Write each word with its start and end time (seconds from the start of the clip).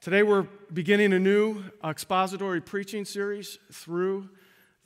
Today, 0.00 0.22
we're 0.22 0.46
beginning 0.72 1.12
a 1.12 1.18
new 1.18 1.62
expository 1.84 2.62
preaching 2.62 3.04
series 3.04 3.58
through 3.70 4.30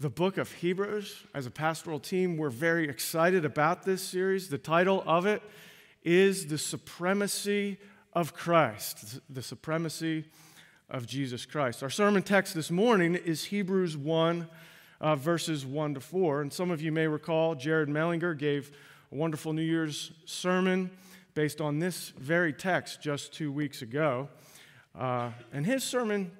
the 0.00 0.10
book 0.10 0.38
of 0.38 0.50
Hebrews. 0.50 1.22
As 1.32 1.46
a 1.46 1.52
pastoral 1.52 2.00
team, 2.00 2.36
we're 2.36 2.50
very 2.50 2.88
excited 2.88 3.44
about 3.44 3.84
this 3.84 4.02
series. 4.02 4.48
The 4.48 4.58
title 4.58 5.04
of 5.06 5.24
it 5.24 5.40
is 6.02 6.48
The 6.48 6.58
Supremacy 6.58 7.78
of 8.12 8.34
Christ, 8.34 9.20
the 9.30 9.40
supremacy 9.40 10.24
of 10.90 11.06
Jesus 11.06 11.46
Christ. 11.46 11.84
Our 11.84 11.90
sermon 11.90 12.24
text 12.24 12.52
this 12.52 12.72
morning 12.72 13.14
is 13.14 13.44
Hebrews 13.44 13.96
1, 13.96 14.48
uh, 15.00 15.14
verses 15.14 15.64
1 15.64 15.94
to 15.94 16.00
4. 16.00 16.42
And 16.42 16.52
some 16.52 16.72
of 16.72 16.82
you 16.82 16.90
may 16.90 17.06
recall 17.06 17.54
Jared 17.54 17.88
Mellinger 17.88 18.36
gave 18.36 18.72
a 19.12 19.14
wonderful 19.14 19.52
New 19.52 19.62
Year's 19.62 20.10
sermon 20.24 20.90
based 21.34 21.60
on 21.60 21.78
this 21.78 22.08
very 22.18 22.52
text 22.52 23.00
just 23.00 23.32
two 23.32 23.52
weeks 23.52 23.80
ago. 23.80 24.28
Uh, 24.98 25.30
and 25.52 25.66
his 25.66 25.82
sermon 25.82 26.30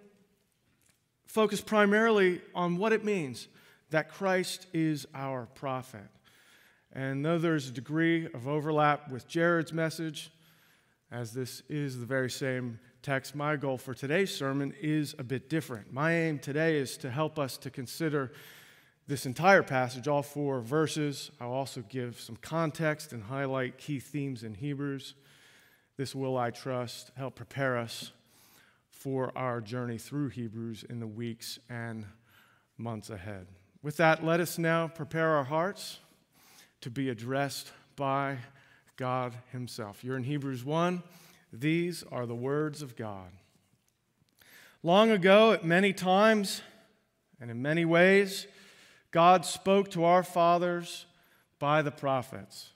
focused 1.27 1.67
primarily 1.67 2.41
on 2.55 2.77
what 2.77 2.93
it 2.93 3.05
means 3.05 3.49
that 3.91 4.09
Christ 4.09 4.67
is 4.73 5.07
our 5.15 5.47
prophet. 5.55 6.09
And 6.93 7.25
though 7.25 7.39
there's 7.39 7.69
a 7.69 7.73
degree 7.73 8.27
of 8.27 8.47
overlap 8.47 9.11
with 9.11 9.27
Jared's 9.27 9.73
message, 9.73 10.31
as 11.11 11.33
this 11.33 11.63
is 11.69 11.99
the 11.99 12.07
very 12.07 12.31
same 12.31 12.79
text, 13.03 13.35
my 13.35 13.57
goal 13.57 13.77
for 13.77 13.95
today's 13.95 14.35
sermon 14.35 14.73
is 14.81 15.15
a 15.19 15.25
bit 15.25 15.51
different. 15.51 15.93
My 15.93 16.13
aim 16.13 16.39
today 16.39 16.77
is 16.77 16.97
to 16.99 17.11
help 17.11 17.39
us 17.39 17.57
to 17.59 17.71
consider 17.71 18.33
this 19.07 19.27
entire 19.27 19.63
passage, 19.63 20.09
all 20.09 20.23
four 20.23 20.61
verses. 20.61 21.31
I'll 21.41 21.53
also 21.53 21.83
give 21.89 22.19
some 22.21 22.37
context 22.37 23.13
and 23.13 23.25
highlight 23.25 23.77
key 23.77 23.99
themes 23.99 24.45
in 24.45 24.55
Hebrews. 24.55 25.15
This 25.97 26.15
will, 26.15 26.39
I 26.39 26.51
trust, 26.51 27.11
help 27.17 27.35
prepare 27.35 27.77
us 27.77 28.13
for 29.05 29.31
our 29.37 29.61
journey 29.61 29.99
through 29.99 30.31
Hebrews 30.31 30.83
in 30.89 30.99
the 30.99 31.07
weeks 31.07 31.59
and 31.69 32.07
months 32.79 33.11
ahead. 33.11 33.47
With 33.83 33.99
that, 33.99 34.25
let 34.25 34.41
us 34.41 34.57
now 34.57 34.89
prepare 34.89 35.37
our 35.37 35.45
hearts 35.45 35.99
to 36.81 36.89
be 36.89 37.11
addressed 37.11 37.71
by 37.97 38.39
God 38.97 39.35
Himself. 39.53 40.03
You're 40.03 40.17
in 40.17 40.23
Hebrews 40.23 40.65
1. 40.65 41.03
These 41.53 42.03
are 42.11 42.25
the 42.25 42.35
words 42.35 42.81
of 42.81 42.97
God. 42.97 43.29
Long 44.83 45.11
ago, 45.11 45.53
at 45.53 45.67
many 45.67 45.93
times 45.93 46.63
and 47.43 47.51
in 47.51 47.61
many 47.61 47.85
ways, 47.85 48.47
God 49.11 49.45
spoke 49.45 49.91
to 49.91 50.05
our 50.05 50.23
fathers 50.23 51.05
by 51.59 51.83
the 51.83 51.93
prophets. 51.93 52.71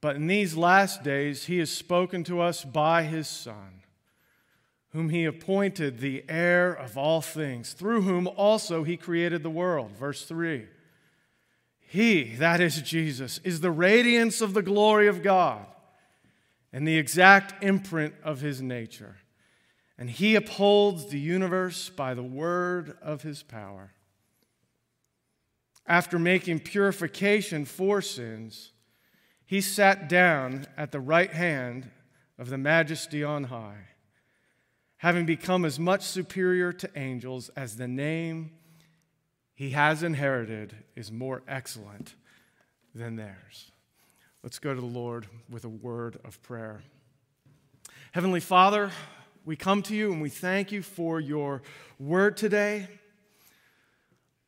But 0.00 0.16
in 0.16 0.26
these 0.26 0.56
last 0.56 1.02
days, 1.02 1.44
He 1.44 1.58
has 1.58 1.70
spoken 1.70 2.24
to 2.24 2.40
us 2.40 2.64
by 2.64 3.02
His 3.02 3.28
Son 3.28 3.81
whom 4.92 5.08
he 5.08 5.24
appointed 5.24 5.98
the 5.98 6.22
heir 6.28 6.72
of 6.72 6.98
all 6.98 7.22
things, 7.22 7.72
through 7.72 8.02
whom 8.02 8.26
also 8.26 8.84
he 8.84 8.96
created 8.96 9.42
the 9.42 9.50
world. 9.50 9.90
Verse 9.96 10.24
3. 10.24 10.66
He, 11.80 12.34
that 12.36 12.60
is 12.60 12.80
Jesus, 12.82 13.40
is 13.42 13.60
the 13.60 13.70
radiance 13.70 14.40
of 14.40 14.54
the 14.54 14.62
glory 14.62 15.08
of 15.08 15.22
God 15.22 15.66
and 16.72 16.86
the 16.86 16.98
exact 16.98 17.62
imprint 17.62 18.14
of 18.22 18.40
his 18.40 18.60
nature. 18.60 19.16
And 19.98 20.10
he 20.10 20.34
upholds 20.34 21.08
the 21.08 21.20
universe 21.20 21.88
by 21.88 22.14
the 22.14 22.22
word 22.22 22.96
of 23.02 23.22
his 23.22 23.42
power. 23.42 23.92
After 25.86 26.18
making 26.18 26.60
purification 26.60 27.64
for 27.64 28.00
sins, 28.02 28.72
he 29.44 29.60
sat 29.60 30.08
down 30.08 30.66
at 30.76 30.92
the 30.92 31.00
right 31.00 31.32
hand 31.32 31.90
of 32.38 32.50
the 32.50 32.58
majesty 32.58 33.24
on 33.24 33.44
high 33.44 33.88
having 35.02 35.26
become 35.26 35.64
as 35.64 35.80
much 35.80 36.02
superior 36.02 36.72
to 36.72 36.88
angels 36.94 37.48
as 37.56 37.74
the 37.74 37.88
name 37.88 38.52
he 39.52 39.70
has 39.70 40.04
inherited 40.04 40.72
is 40.94 41.10
more 41.10 41.42
excellent 41.48 42.14
than 42.94 43.16
theirs. 43.16 43.72
Let's 44.44 44.60
go 44.60 44.72
to 44.72 44.80
the 44.80 44.86
Lord 44.86 45.26
with 45.50 45.64
a 45.64 45.68
word 45.68 46.20
of 46.24 46.40
prayer. 46.42 46.82
Heavenly 48.12 48.38
Father, 48.38 48.92
we 49.44 49.56
come 49.56 49.82
to 49.82 49.96
you 49.96 50.12
and 50.12 50.22
we 50.22 50.28
thank 50.28 50.70
you 50.70 50.82
for 50.82 51.18
your 51.18 51.62
word 51.98 52.36
today. 52.36 52.86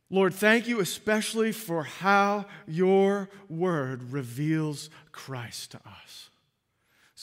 Lord, 0.09 0.35
thank 0.35 0.69
you 0.69 0.79
especially 0.79 1.51
for 1.51 1.83
how 1.83 2.47
your 2.69 3.29
word 3.49 4.13
reveals 4.13 4.89
Christ 5.11 5.73
to 5.73 5.79
us. 5.79 6.31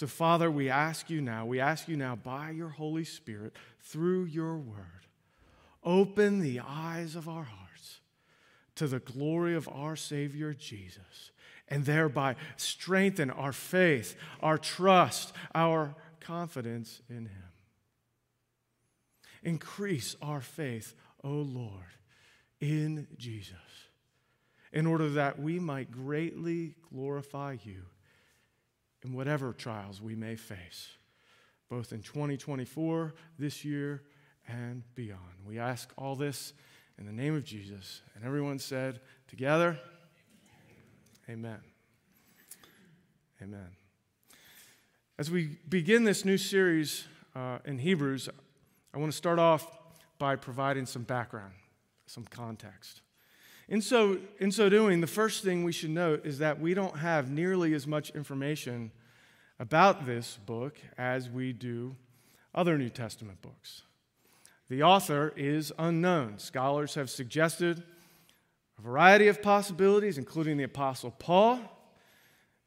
So, 0.02 0.08
Father, 0.08 0.50
we 0.50 0.68
ask 0.68 1.12
you 1.12 1.22
now, 1.22 1.46
we 1.46 1.60
ask 1.60 1.88
you 1.88 1.96
now 1.96 2.16
by 2.16 2.50
your 2.50 2.70
Holy 2.70 3.04
Spirit, 3.04 3.54
through 3.82 4.24
your 4.24 4.58
word, 4.58 5.06
open 5.84 6.40
the 6.40 6.60
eyes 6.60 7.16
of 7.16 7.30
our 7.30 7.44
hearts 7.44 8.00
to 8.74 8.88
the 8.88 8.98
glory 8.98 9.54
of 9.54 9.70
our 9.70 9.96
Savior 9.96 10.56
Jesus, 10.56 11.30
and 11.68 11.86
thereby 11.86 12.36
strengthen 12.58 13.30
our 13.30 13.52
faith, 13.52 14.16
our 14.42 14.58
trust, 14.58 15.34
our 15.54 15.94
confidence 16.20 17.04
in 17.08 17.28
Him. 17.28 17.52
Increase 19.44 20.16
our 20.20 20.42
faith, 20.42 20.96
O 21.24 21.30
Lord, 21.30 21.94
in 22.60 23.06
Jesus, 23.20 23.54
in 24.74 24.88
order 24.88 25.12
that 25.12 25.40
we 25.40 25.60
might 25.60 25.92
greatly 25.92 26.74
glorify 26.90 27.58
you 27.64 27.84
in 29.04 29.14
whatever 29.14 29.54
trials 29.54 30.02
we 30.02 30.16
may 30.16 30.36
face, 30.36 30.90
both 31.70 31.92
in 31.92 32.02
2024, 32.02 33.14
this 33.40 33.66
year, 33.66 34.04
and 34.48 34.84
beyond. 34.96 35.20
We 35.46 35.60
ask 35.60 35.92
all 35.98 36.16
this 36.16 36.54
in 36.98 37.06
the 37.06 37.12
name 37.12 37.36
of 37.36 37.44
Jesus. 37.44 38.02
And 38.16 38.24
everyone 38.24 38.60
said 38.60 39.00
together, 39.28 39.80
Amen. 41.30 41.60
Amen. 43.42 43.70
As 45.18 45.32
we 45.32 45.58
begin 45.70 46.04
this 46.04 46.26
new 46.26 46.38
series 46.38 47.06
uh, 47.36 47.60
in 47.64 47.78
Hebrews, 47.78 48.28
I 48.94 48.98
want 48.98 49.12
to 49.12 49.18
start 49.18 49.40
off 49.40 49.66
by 50.20 50.36
providing 50.36 50.86
some 50.86 51.04
background, 51.04 51.54
some 52.06 52.26
context. 52.26 53.02
In 53.68 53.82
so, 53.82 54.18
in 54.40 54.52
so 54.52 54.70
doing, 54.70 55.02
the 55.02 55.08
first 55.08 55.44
thing 55.44 55.64
we 55.64 55.72
should 55.72 55.92
note 55.92 56.26
is 56.26 56.40
that 56.40 56.60
we 56.60 56.74
don't 56.74 56.98
have 56.98 57.30
nearly 57.30 57.74
as 57.74 57.88
much 57.88 58.10
information 58.12 58.92
about 59.60 60.06
this 60.06 60.38
book 60.46 60.78
as 60.98 61.30
we 61.30 61.54
do 61.54 61.96
other 62.54 62.78
New 62.78 62.90
Testament 62.90 63.42
books. 63.42 63.84
The 64.70 64.84
author 64.84 65.34
is 65.36 65.72
unknown. 65.78 66.40
Scholars 66.40 66.96
have 66.96 67.10
suggested 67.10 67.84
a 68.78 68.82
variety 68.82 69.28
of 69.28 69.42
possibilities, 69.42 70.18
including 70.18 70.58
the 70.58 70.64
Apostle 70.64 71.12
Paul, 71.12 71.60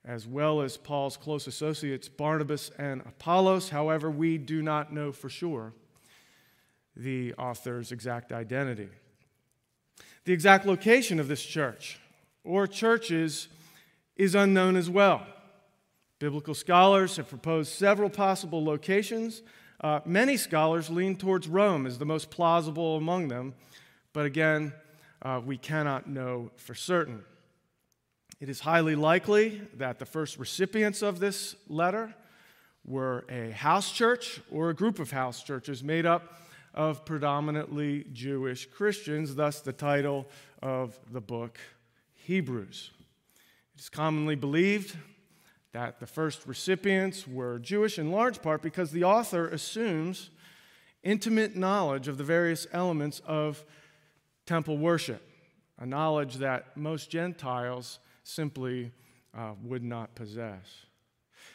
as 0.04 0.26
well 0.26 0.60
as 0.60 0.76
Paul's 0.76 1.16
close 1.16 1.46
associates 1.46 2.08
Barnabas 2.08 2.70
and 2.78 3.00
Apollos. 3.02 3.70
However, 3.70 4.10
we 4.10 4.38
do 4.38 4.62
not 4.62 4.92
know 4.92 5.12
for 5.12 5.28
sure 5.28 5.72
the 6.96 7.34
author's 7.34 7.90
exact 7.90 8.32
identity 8.32 8.88
the 10.24 10.32
exact 10.32 10.66
location 10.66 11.20
of 11.20 11.28
this 11.28 11.42
church 11.44 11.98
or 12.44 12.66
churches 12.66 13.48
is 14.16 14.34
unknown 14.34 14.76
as 14.76 14.88
well. 14.88 15.26
Biblical 16.18 16.54
scholars 16.54 17.16
have 17.16 17.28
proposed 17.28 17.72
several 17.72 18.08
possible 18.08 18.64
locations. 18.64 19.42
Uh, 19.80 20.00
many 20.04 20.36
scholars 20.36 20.88
lean 20.88 21.16
towards 21.16 21.48
Rome 21.48 21.86
as 21.86 21.98
the 21.98 22.06
most 22.06 22.30
plausible 22.30 22.96
among 22.96 23.28
them, 23.28 23.54
but 24.12 24.24
again, 24.24 24.72
uh, 25.22 25.40
we 25.44 25.58
cannot 25.58 26.08
know 26.08 26.50
for 26.56 26.74
certain. 26.74 27.24
It 28.40 28.48
is 28.48 28.60
highly 28.60 28.94
likely 28.94 29.62
that 29.74 29.98
the 29.98 30.06
first 30.06 30.38
recipients 30.38 31.02
of 31.02 31.18
this 31.18 31.56
letter 31.68 32.14
were 32.84 33.24
a 33.28 33.50
house 33.50 33.90
church 33.90 34.40
or 34.50 34.70
a 34.70 34.74
group 34.74 34.98
of 34.98 35.10
house 35.10 35.42
churches 35.42 35.82
made 35.82 36.06
up 36.06 36.38
of 36.74 37.04
predominantly 37.04 38.04
Jewish 38.12 38.66
Christians, 38.66 39.34
thus 39.34 39.60
the 39.60 39.72
title 39.72 40.26
of 40.62 40.98
the 41.10 41.20
book, 41.20 41.58
Hebrews. 42.14 42.90
It 43.74 43.80
is 43.80 43.88
commonly 43.88 44.34
believed 44.34 44.96
that 45.72 46.00
the 46.00 46.06
first 46.06 46.46
recipients 46.46 47.26
were 47.26 47.58
Jewish 47.58 47.98
in 47.98 48.10
large 48.10 48.42
part 48.42 48.62
because 48.62 48.90
the 48.90 49.04
author 49.04 49.48
assumes 49.48 50.30
intimate 51.02 51.56
knowledge 51.56 52.08
of 52.08 52.18
the 52.18 52.24
various 52.24 52.66
elements 52.72 53.20
of 53.26 53.64
temple 54.46 54.78
worship, 54.78 55.22
a 55.78 55.86
knowledge 55.86 56.36
that 56.36 56.76
most 56.76 57.10
Gentiles 57.10 57.98
simply 58.22 58.92
uh, 59.36 59.52
would 59.62 59.82
not 59.82 60.14
possess. 60.14 60.86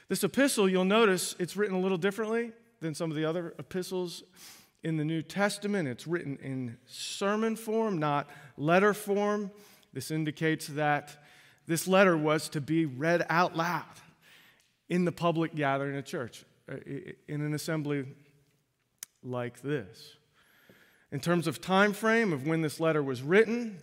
This 0.08 0.24
epistle, 0.24 0.70
you'll 0.70 0.86
notice 0.86 1.36
it's 1.40 1.56
written 1.56 1.76
a 1.76 1.80
little 1.80 1.98
differently 1.98 2.52
than 2.82 2.94
some 2.94 3.10
of 3.12 3.18
the 3.18 3.26
other 3.26 3.54
epistles 3.60 4.24
in 4.84 4.98
the 4.98 5.06
New 5.06 5.22
Testament. 5.22 5.88
It's 5.88 6.08
written 6.08 6.38
in 6.38 6.78
sermon 6.86 7.56
form, 7.56 7.98
not 8.00 8.30
letter 8.58 8.94
form. 8.94 9.52
This 9.94 10.12
indicates 10.12 10.68
that 10.68 11.24
this 11.68 11.88
letter 11.88 12.18
was 12.18 12.50
to 12.50 12.62
be 12.62 12.86
read 12.86 13.26
out 13.30 13.56
loud 13.56 13.86
in 14.88 15.06
the 15.06 15.12
public 15.12 15.56
gathering 15.56 15.98
of 15.98 16.06
church, 16.06 16.44
uh, 16.72 16.76
in 17.28 17.42
an 17.42 17.54
assembly 17.54 18.06
like 19.24 19.62
this. 19.62 20.16
In 21.12 21.20
terms 21.20 21.48
of 21.48 21.62
time 21.62 21.94
frame 21.94 22.34
of 22.34 22.48
when 22.48 22.62
this 22.62 22.80
letter 22.80 23.02
was 23.04 23.22
written, 23.22 23.80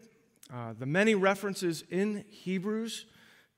uh, 0.52 0.74
the 0.78 0.86
many 0.86 1.14
references 1.14 1.84
in 1.90 2.24
Hebrews 2.28 3.06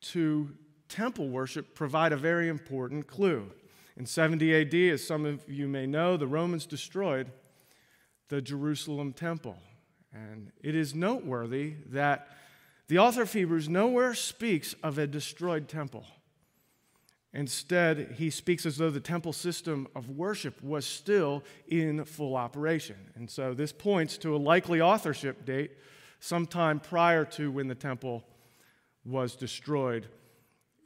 to 0.00 0.50
temple 0.88 1.28
worship 1.28 1.74
provide 1.74 2.12
a 2.12 2.16
very 2.16 2.48
important 2.48 3.06
clue. 3.06 3.50
In 3.98 4.06
70 4.06 4.54
AD, 4.54 4.74
as 4.92 5.04
some 5.04 5.26
of 5.26 5.42
you 5.50 5.66
may 5.66 5.84
know, 5.84 6.16
the 6.16 6.28
Romans 6.28 6.66
destroyed 6.66 7.32
the 8.28 8.40
Jerusalem 8.40 9.12
temple. 9.12 9.56
And 10.12 10.52
it 10.62 10.76
is 10.76 10.94
noteworthy 10.94 11.74
that 11.86 12.28
the 12.86 12.98
author 12.98 13.22
of 13.22 13.32
Hebrews 13.32 13.68
nowhere 13.68 14.14
speaks 14.14 14.74
of 14.84 14.98
a 14.98 15.06
destroyed 15.08 15.68
temple. 15.68 16.06
Instead, 17.34 18.14
he 18.16 18.30
speaks 18.30 18.64
as 18.64 18.76
though 18.76 18.88
the 18.88 19.00
temple 19.00 19.32
system 19.32 19.88
of 19.96 20.08
worship 20.10 20.62
was 20.62 20.86
still 20.86 21.42
in 21.66 22.04
full 22.04 22.36
operation. 22.36 22.96
And 23.16 23.28
so 23.28 23.52
this 23.52 23.72
points 23.72 24.16
to 24.18 24.34
a 24.34 24.38
likely 24.38 24.80
authorship 24.80 25.44
date 25.44 25.72
sometime 26.20 26.78
prior 26.78 27.24
to 27.24 27.50
when 27.50 27.66
the 27.66 27.74
temple 27.74 28.22
was 29.04 29.34
destroyed 29.34 30.06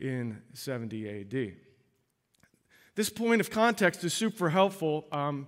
in 0.01 0.41
70 0.55 1.21
AD. 1.21 1.72
This 2.95 3.09
point 3.09 3.41
of 3.41 3.51
context 3.51 4.05
is 4.05 4.13
super 4.13 4.51
helpful 4.51 5.07
um, 5.13 5.47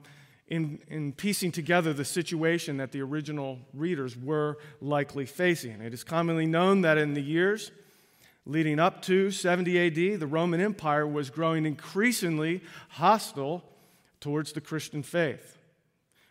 in, 0.48 0.80
in 0.88 1.12
piecing 1.12 1.52
together 1.52 1.92
the 1.92 2.04
situation 2.04 2.78
that 2.78 2.92
the 2.92 3.02
original 3.02 3.58
readers 3.72 4.16
were 4.16 4.58
likely 4.80 5.26
facing. 5.26 5.80
It 5.80 5.92
is 5.92 6.04
commonly 6.04 6.46
known 6.46 6.82
that 6.82 6.98
in 6.98 7.14
the 7.14 7.22
years 7.22 7.70
leading 8.46 8.78
up 8.78 9.02
to 9.02 9.30
70 9.30 9.86
AD, 9.86 10.20
the 10.20 10.26
Roman 10.26 10.60
Empire 10.60 11.06
was 11.06 11.30
growing 11.30 11.64
increasingly 11.64 12.62
hostile 12.90 13.62
towards 14.20 14.52
the 14.52 14.60
Christian 14.60 15.02
faith. 15.02 15.58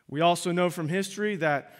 We 0.07 0.21
also 0.21 0.51
know 0.51 0.69
from 0.69 0.89
history 0.89 1.35
that, 1.37 1.75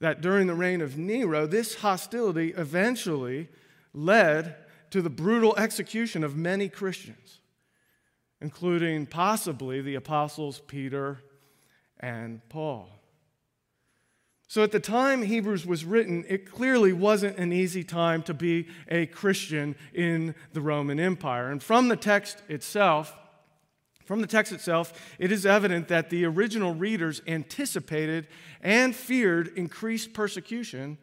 that 0.00 0.20
during 0.20 0.46
the 0.46 0.54
reign 0.54 0.80
of 0.80 0.96
Nero, 0.98 1.46
this 1.46 1.76
hostility 1.76 2.52
eventually 2.56 3.48
led 3.92 4.56
to 4.90 5.02
the 5.02 5.10
brutal 5.10 5.56
execution 5.56 6.24
of 6.24 6.36
many 6.36 6.68
Christians, 6.68 7.39
including 8.40 9.06
possibly 9.06 9.80
the 9.80 9.94
apostles 9.94 10.60
Peter 10.66 11.18
and 11.98 12.40
Paul. 12.48 12.88
So 14.48 14.64
at 14.64 14.72
the 14.72 14.80
time 14.80 15.22
Hebrews 15.22 15.64
was 15.64 15.84
written, 15.84 16.24
it 16.28 16.50
clearly 16.50 16.92
wasn't 16.92 17.38
an 17.38 17.52
easy 17.52 17.84
time 17.84 18.22
to 18.24 18.34
be 18.34 18.66
a 18.88 19.06
Christian 19.06 19.76
in 19.94 20.34
the 20.52 20.60
Roman 20.60 20.98
Empire. 20.98 21.52
And 21.52 21.62
from 21.62 21.86
the 21.86 21.96
text 21.96 22.42
itself, 22.48 23.16
from 24.04 24.20
the 24.20 24.26
text 24.26 24.50
itself, 24.50 25.14
it 25.20 25.30
is 25.30 25.46
evident 25.46 25.86
that 25.86 26.10
the 26.10 26.24
original 26.24 26.74
readers 26.74 27.22
anticipated 27.28 28.26
and 28.60 28.92
feared 28.96 29.52
increased 29.56 30.12
persecution 30.14 30.98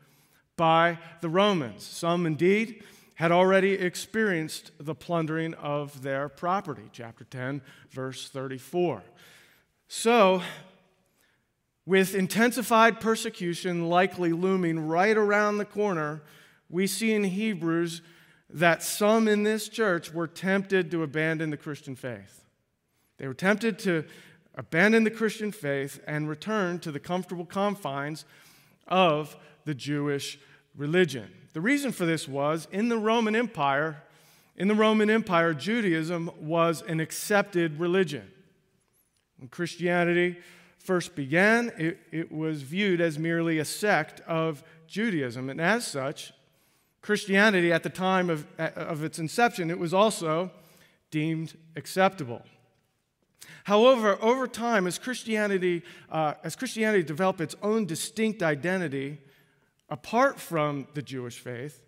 by 0.58 0.98
the 1.22 1.30
Romans. 1.30 1.86
Some 1.86 2.26
indeed 2.26 2.84
had 3.18 3.32
already 3.32 3.74
experienced 3.74 4.70
the 4.80 4.94
plundering 4.94 5.56
of 5.56 6.04
their 6.04 6.30
property. 6.30 6.84
Chapter 6.92 7.24
10, 7.24 7.64
verse 7.90 8.30
34. 8.30 9.02
So, 9.88 10.44
with 11.84 12.14
intensified 12.14 13.00
persecution 13.00 13.90
likely 13.90 14.34
looming 14.34 14.88
right 14.88 15.18
around 15.18 15.58
the 15.58 15.66
corner, 15.66 16.22
we 16.70 16.86
see 16.86 17.12
in 17.12 17.24
Hebrews 17.24 18.04
that 18.52 18.84
some 18.84 19.28
in 19.28 19.42
this 19.42 19.68
church 19.68 20.14
were 20.14 20.28
tempted 20.28 20.92
to 20.92 21.02
abandon 21.02 21.50
the 21.50 21.58
Christian 21.58 21.96
faith. 21.96 22.46
They 23.18 23.26
were 23.26 23.34
tempted 23.34 23.80
to 23.80 24.04
abandon 24.54 25.06
the 25.06 25.12
Christian 25.12 25.52
faith 25.52 26.00
and 26.06 26.30
return 26.30 26.78
to 26.82 26.92
the 26.92 27.00
comfortable 27.00 27.46
confines 27.46 28.26
of 28.88 29.36
the 29.66 29.74
Jewish 29.74 30.38
religion. 30.78 31.30
The 31.54 31.62
reason 31.62 31.92
for 31.92 32.06
this 32.06 32.28
was 32.28 32.68
in 32.72 32.88
the 32.88 32.98
Roman 32.98 33.36
Empire, 33.36 34.04
in 34.56 34.68
the 34.68 34.76
Roman 34.76 35.10
Empire, 35.10 35.54
Judaism 35.54 36.32
was 36.40 36.82
an 36.84 37.00
accepted 37.00 37.80
religion. 37.80 38.32
When 39.38 39.50
Christianity 39.50 40.38
first 40.78 41.16
began, 41.16 41.72
it, 41.78 42.00
it 42.12 42.32
was 42.32 42.62
viewed 42.62 43.02
as 43.02 43.20
merely 43.20 43.60
a 43.60 43.66
sect 43.66 44.22
of 44.22 44.64
Judaism. 44.88 45.50
And 45.50 45.60
as 45.60 45.86
such, 45.86 46.32
Christianity 47.02 47.72
at 47.72 47.84
the 47.84 47.90
time 47.90 48.30
of, 48.30 48.48
of 48.58 49.04
its 49.04 49.20
inception, 49.20 49.70
it 49.70 49.78
was 49.78 49.94
also 49.94 50.52
deemed 51.12 51.58
acceptable. 51.76 52.42
However, 53.64 54.18
over 54.22 54.48
time, 54.48 54.88
as 54.88 54.98
Christianity, 54.98 55.84
uh, 56.10 56.36
as 56.44 56.56
Christianity 56.56 57.04
developed 57.04 57.42
its 57.42 57.56
own 57.62 57.86
distinct 57.86 58.42
identity 58.42 59.20
apart 59.90 60.40
from 60.40 60.88
the 60.94 61.02
Jewish 61.02 61.40
faith, 61.40 61.84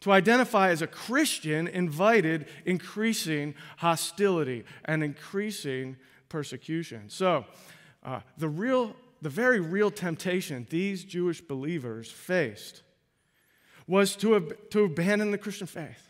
to 0.00 0.10
identify 0.10 0.70
as 0.70 0.82
a 0.82 0.86
Christian 0.88 1.68
invited 1.68 2.46
increasing 2.64 3.54
hostility 3.76 4.64
and 4.84 5.04
increasing 5.04 5.96
persecution. 6.28 7.08
So, 7.08 7.44
uh, 8.02 8.20
the, 8.36 8.48
real, 8.48 8.96
the 9.20 9.28
very 9.28 9.60
real 9.60 9.92
temptation 9.92 10.66
these 10.70 11.04
Jewish 11.04 11.40
believers 11.40 12.10
faced 12.10 12.82
was 13.86 14.16
to, 14.16 14.36
ab- 14.36 14.70
to 14.70 14.84
abandon 14.84 15.30
the 15.30 15.38
Christian 15.38 15.68
faith. 15.68 16.08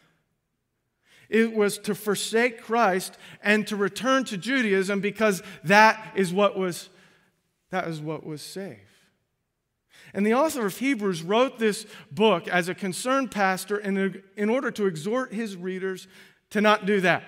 It 1.29 1.55
was 1.55 1.79
to 1.79 1.95
forsake 1.95 2.63
Christ 2.63 3.17
and 3.43 3.67
to 3.67 3.77
return 3.77 4.25
to 4.25 4.39
Judaism 4.39 5.01
because 5.01 5.43
that 5.65 6.13
is 6.15 6.33
what 6.33 6.59
was, 6.59 6.89
that 7.71 7.89
is 7.89 8.01
what 8.01 8.25
was 8.25 8.43
safe. 8.43 8.92
And 10.15 10.27
the 10.27 10.35
author 10.35 10.67
of 10.67 10.79
Hebrews 10.79 11.23
wrote 11.23 11.59
this 11.59 11.87
book 12.11 12.47
as 12.47 12.69
a 12.69 12.75
concerned 12.75 13.31
pastor 13.31 13.79
in, 13.79 14.23
in 14.37 14.51
order 14.51 14.71
to 14.73 14.87
exhort 14.87 15.33
his 15.33 15.57
readers 15.57 16.07
to 16.51 16.61
not 16.61 16.85
do 16.85 17.01
that. 17.01 17.25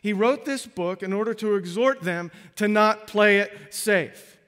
He 0.00 0.12
wrote 0.12 0.44
this 0.44 0.66
book 0.66 1.02
in 1.02 1.12
order 1.12 1.34
to 1.34 1.56
exhort 1.56 2.02
them 2.02 2.30
to 2.56 2.68
not 2.68 3.06
play 3.06 3.38
it 3.38 3.74
safe. 3.74 4.38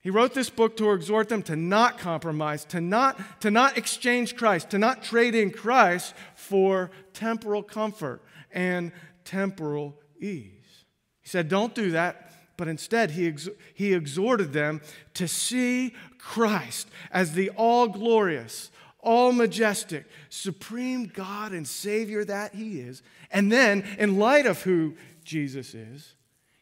He 0.00 0.10
wrote 0.10 0.34
this 0.34 0.50
book 0.50 0.76
to 0.76 0.92
exhort 0.92 1.28
them 1.28 1.42
to 1.44 1.56
not 1.56 1.98
compromise, 1.98 2.64
to 2.66 2.80
not, 2.80 3.40
to 3.40 3.50
not 3.50 3.76
exchange 3.76 4.36
Christ, 4.36 4.70
to 4.70 4.78
not 4.78 5.02
trade 5.02 5.34
in 5.34 5.50
Christ 5.50 6.14
for 6.36 6.92
temporal 7.12 7.62
comfort 7.62 8.22
and 8.52 8.92
temporal 9.24 9.98
ease. 10.20 10.84
He 11.22 11.28
said, 11.28 11.48
Don't 11.48 11.74
do 11.74 11.90
that, 11.90 12.30
but 12.56 12.68
instead, 12.68 13.10
he, 13.10 13.26
ex- 13.26 13.48
he 13.74 13.94
exhorted 13.94 14.52
them 14.52 14.80
to 15.14 15.26
see 15.26 15.92
Christ 16.26 16.88
as 17.12 17.34
the 17.34 17.50
all 17.50 17.86
glorious, 17.86 18.72
all 18.98 19.30
majestic, 19.30 20.06
supreme 20.28 21.06
God 21.06 21.52
and 21.52 21.66
Savior 21.66 22.24
that 22.24 22.52
He 22.52 22.80
is. 22.80 23.00
And 23.30 23.50
then, 23.50 23.84
in 23.96 24.18
light 24.18 24.44
of 24.44 24.62
who 24.62 24.96
Jesus 25.22 25.72
is, 25.72 26.14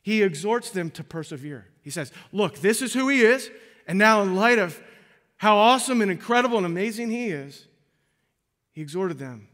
He 0.02 0.22
exhorts 0.22 0.68
them 0.68 0.90
to 0.90 1.02
persevere. 1.02 1.66
He 1.80 1.88
says, 1.88 2.12
Look, 2.30 2.58
this 2.58 2.82
is 2.82 2.92
who 2.92 3.08
He 3.08 3.22
is. 3.22 3.50
And 3.88 3.98
now, 3.98 4.20
in 4.20 4.36
light 4.36 4.58
of 4.58 4.82
how 5.38 5.56
awesome 5.56 6.02
and 6.02 6.10
incredible 6.10 6.58
and 6.58 6.66
amazing 6.66 7.10
He 7.10 7.28
is, 7.28 7.66
He 8.70 8.82
exhorted 8.82 9.18
them 9.18 9.48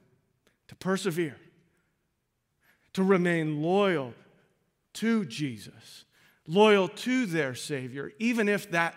to 0.67 0.75
persevere, 0.75 1.37
to 2.95 3.05
remain 3.05 3.63
loyal 3.63 4.13
to 4.95 5.25
Jesus, 5.25 6.05
loyal 6.49 6.89
to 6.89 7.27
their 7.27 7.55
Savior, 7.55 8.13
even 8.19 8.49
if 8.49 8.73
that 8.73 8.97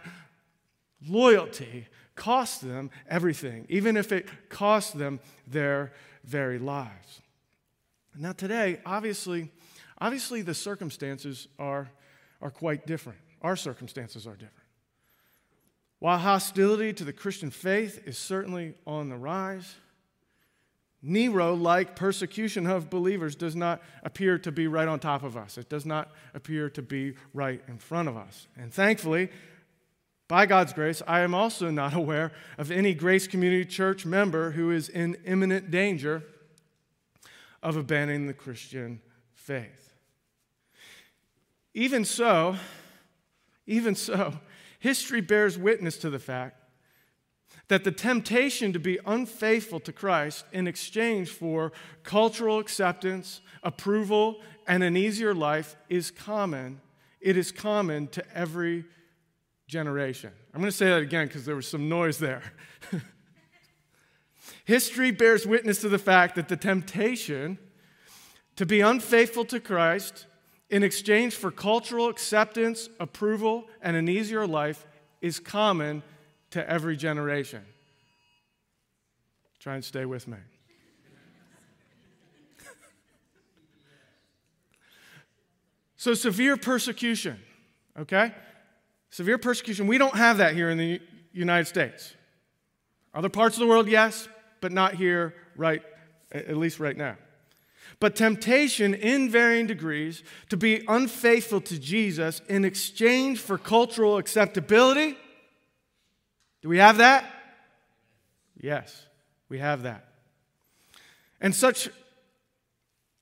loyalty 1.08 1.88
cost 2.16 2.62
them 2.62 2.92
everything, 3.10 3.66
even 3.70 3.98
if 3.98 4.12
it 4.12 4.28
cost 4.50 4.98
them 4.98 5.20
their 5.48 5.94
very 6.24 6.60
lives. 6.60 7.22
Now, 8.16 8.34
today, 8.34 8.80
obviously, 8.86 9.52
obviously 10.00 10.42
the 10.42 10.54
circumstances 10.54 11.48
are, 11.58 11.90
are 12.42 12.52
quite 12.52 12.86
different. 12.86 13.20
Our 13.42 13.56
circumstances 13.56 14.28
are 14.28 14.34
different. 14.34 14.52
While 16.00 16.20
hostility 16.20 16.94
to 16.94 17.04
the 17.04 17.14
Christian 17.14 17.50
faith 17.50 18.04
is 18.06 18.18
certainly 18.18 18.76
on 18.86 19.10
the 19.10 19.16
rise, 19.18 19.76
Nero 21.02 21.54
like 21.54 21.98
persecution 21.98 22.66
of 22.66 22.90
believers 22.90 23.36
does 23.36 23.56
not 23.56 23.82
appear 24.04 24.38
to 24.40 24.52
be 24.52 24.68
right 24.68 24.88
on 24.88 25.00
top 25.00 25.24
of 25.24 25.36
us. 25.36 25.58
It 25.58 25.68
does 25.68 25.86
not 25.86 26.12
appear 26.34 26.70
to 26.72 26.82
be 26.82 27.16
right 27.34 27.62
in 27.68 27.78
front 27.78 28.08
of 28.08 28.16
us. 28.16 28.48
And 28.58 28.74
thankfully, 28.74 29.30
by 30.34 30.48
God's 30.48 30.74
grace, 30.74 31.04
I 31.06 31.20
am 31.20 31.36
also 31.36 31.70
not 31.70 31.94
aware 32.04 32.32
of 32.58 32.72
any 32.72 32.96
Grace 32.96 33.28
Community 33.28 33.66
Church 33.66 34.04
member 34.04 34.50
who 34.50 34.72
is 34.72 34.90
in 34.90 35.16
imminent 35.28 35.70
danger 35.70 36.24
of 37.62 37.78
abandoning 37.78 38.26
the 38.26 38.34
Christian 38.34 39.00
faith. 39.36 39.94
Even 41.76 42.04
so, 42.04 42.56
even 43.68 43.94
so, 43.94 44.34
history 44.80 45.22
bears 45.22 45.56
witness 45.56 45.98
to 45.98 46.10
the 46.10 46.18
fact 46.18 46.60
that 47.68 47.84
the 47.84 47.92
temptation 47.92 48.74
to 48.74 48.80
be 48.80 48.98
unfaithful 49.06 49.80
to 49.82 49.94
Christ 49.94 50.46
in 50.52 50.66
exchange 50.66 51.30
for 51.30 51.72
cultural 52.02 52.58
acceptance, 52.58 53.42
approval, 53.62 54.42
and 54.66 54.82
an 54.82 54.98
easier 54.98 55.36
life 55.36 55.76
is 55.90 56.10
common 56.10 56.82
it 57.24 57.38
is 57.38 57.54
common 57.54 58.08
to 58.10 58.38
every 58.38 58.84
generation. 59.68 60.32
I'm 60.54 60.60
going 60.60 60.72
to 60.72 60.78
say 60.78 60.88
that 60.88 61.02
again 61.02 61.28
because 61.28 61.46
there 61.46 61.56
was 61.56 61.68
some 61.68 61.90
noise 61.90 62.18
there. 62.18 62.44
History 64.66 65.12
bears 65.12 65.46
witness 65.46 65.82
to 65.82 65.90
the 65.90 66.00
fact 66.00 66.36
that 66.36 66.48
the 66.48 66.58
temptation 66.58 67.58
to 68.56 68.66
be 68.66 68.82
unfaithful 68.82 69.46
to 69.46 69.60
Christ 69.60 70.28
in 70.70 70.84
exchange 70.84 71.36
for 71.36 71.52
cultural 71.52 72.08
acceptance, 72.10 72.90
approval, 73.00 73.68
and 73.82 73.96
an 73.96 74.08
easier 74.08 74.46
life 74.48 74.86
is 75.22 75.40
common 75.40 76.04
to 76.52 76.70
every 76.70 76.96
generation. 76.96 77.66
Try 79.60 79.76
and 79.76 79.84
stay 79.84 80.06
with 80.06 80.28
me. 80.28 80.38
so, 85.96 86.14
severe 86.14 86.58
persecution, 86.58 87.40
okay? 87.98 88.34
Severe 89.14 89.38
persecution, 89.38 89.86
we 89.86 90.00
don't 90.00 90.16
have 90.16 90.38
that 90.38 90.56
here 90.56 90.72
in 90.72 90.78
the 90.80 91.00
United 91.34 91.66
States. 91.66 92.16
Other 93.14 93.30
parts 93.30 93.56
of 93.56 93.60
the 93.60 93.68
world, 93.68 93.88
yes, 93.88 94.28
but 94.60 94.72
not 94.72 94.96
here 94.96 95.36
right 95.56 95.84
at 96.32 96.58
least 96.58 96.80
right 96.80 96.98
now. 96.98 97.16
But 98.00 98.16
temptation 98.16 98.96
in 98.96 99.30
varying 99.30 99.68
degrees 99.68 100.24
to 100.50 100.58
be 100.58 100.84
unfaithful 100.88 101.62
to 101.62 101.78
Jesus 101.78 102.42
in 102.50 102.66
exchange 102.66 103.38
for 103.38 103.60
cultural 103.60 104.18
acceptability. 104.18 105.16
Do 106.64 106.70
we 106.70 106.80
have 106.80 106.98
that? 106.98 107.32
Yes, 108.60 109.06
we 109.48 109.60
have 109.60 109.84
that. 109.84 110.08
And 111.40 111.54
such 111.54 111.88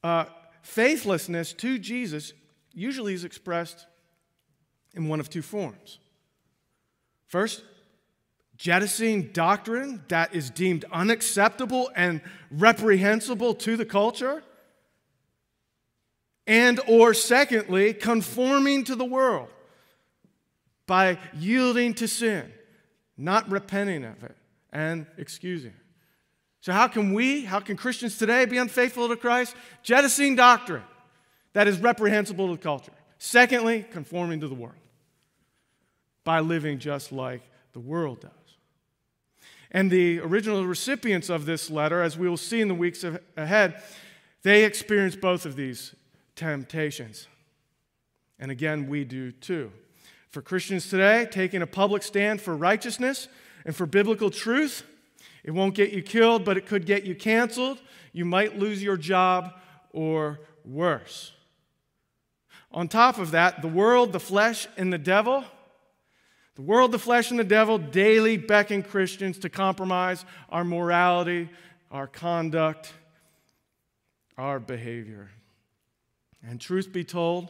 uh, 0.06 0.24
faithlessness 0.62 1.52
to 1.52 1.78
Jesus 1.78 2.32
usually 2.74 3.14
is 3.14 3.26
expressed 3.26 3.88
in 4.94 5.08
one 5.08 5.20
of 5.20 5.30
two 5.30 5.42
forms. 5.42 6.00
First, 7.28 7.64
jettisoning 8.58 9.32
doctrine 9.34 10.04
that 10.10 10.36
is 10.36 10.50
deemed 10.50 10.86
unacceptable 10.92 11.90
and 11.96 12.22
reprehensible 12.52 13.56
to 13.56 13.76
the 13.76 13.86
culture. 13.86 14.44
And 16.46 16.80
or 16.88 17.14
secondly, 17.14 17.94
conforming 17.94 18.84
to 18.86 18.96
the 18.96 19.06
world 19.06 19.50
by 20.86 21.18
yielding 21.34 21.94
to 21.96 22.08
sin, 22.08 22.52
not 23.18 23.50
repenting 23.50 24.04
of 24.04 24.24
it 24.24 24.36
and 24.74 25.06
excusing. 25.18 25.74
So, 26.60 26.74
how 26.74 26.88
can 26.88 27.14
we, 27.14 27.46
how 27.46 27.60
can 27.60 27.78
Christians 27.78 28.18
today 28.18 28.46
be 28.46 28.58
unfaithful 28.58 29.08
to 29.08 29.16
Christ? 29.16 29.56
Jettisoning 29.82 30.36
doctrine 30.36 30.84
that 31.54 31.68
is 31.68 31.80
reprehensible 31.80 32.48
to 32.48 32.54
the 32.54 32.62
culture. 32.62 32.92
Secondly, 33.24 33.86
conforming 33.92 34.40
to 34.40 34.48
the 34.48 34.56
world 34.56 34.74
by 36.24 36.40
living 36.40 36.80
just 36.80 37.12
like 37.12 37.44
the 37.72 37.80
world 37.80 38.20
does. 38.20 38.32
And 39.70 39.92
the 39.92 40.20
original 40.22 40.66
recipients 40.66 41.30
of 41.30 41.46
this 41.46 41.70
letter, 41.70 42.02
as 42.02 42.18
we 42.18 42.28
will 42.28 42.36
see 42.36 42.62
in 42.62 42.68
the 42.68 42.74
weeks 42.74 43.06
ahead, 43.38 43.80
they 44.42 44.66
experienced 44.66 45.22
both 45.22 45.46
of 45.46 45.56
these 45.56 45.94
temptations. 46.36 47.28
And 48.40 48.50
again, 48.50 48.90
we 48.90 49.04
do 49.04 49.32
too. 49.32 49.72
For 50.32 50.42
Christians 50.42 50.90
today, 50.90 51.28
taking 51.30 51.62
a 51.62 51.68
public 51.68 52.02
stand 52.02 52.42
for 52.42 52.58
righteousness 52.58 53.28
and 53.66 53.76
for 53.76 53.86
biblical 53.86 54.32
truth, 54.32 54.82
it 55.44 55.52
won't 55.52 55.76
get 55.76 55.94
you 55.94 56.02
killed, 56.02 56.44
but 56.44 56.58
it 56.58 56.66
could 56.66 56.88
get 56.88 57.04
you 57.04 57.14
canceled. 57.14 57.84
You 58.14 58.26
might 58.26 58.58
lose 58.58 58.82
your 58.82 58.98
job 58.98 59.54
or 59.92 60.40
worse. 60.66 61.34
On 62.74 62.88
top 62.88 63.18
of 63.18 63.32
that, 63.32 63.62
the 63.62 63.68
world, 63.68 64.14
the 64.14 64.20
flesh, 64.20 64.68
and 64.78 64.92
the 64.92 64.98
devil 64.98 65.44
the 66.56 66.62
world, 66.62 66.92
the 66.92 67.00
flesh, 67.00 67.32
and 67.32 67.40
the 67.40 67.46
devil 67.46 67.78
daily 67.78 68.38
beckon 68.38 68.84
Christians 68.84 69.40
to 69.40 69.50
compromise 69.50 70.26
our 70.50 70.64
morality, 70.64 71.50
our 71.90 72.08
conduct, 72.08 72.94
our 74.38 74.60
behavior. 74.60 75.32
And 76.46 76.60
truth 76.60 76.92
be 76.92 77.04
told, 77.04 77.50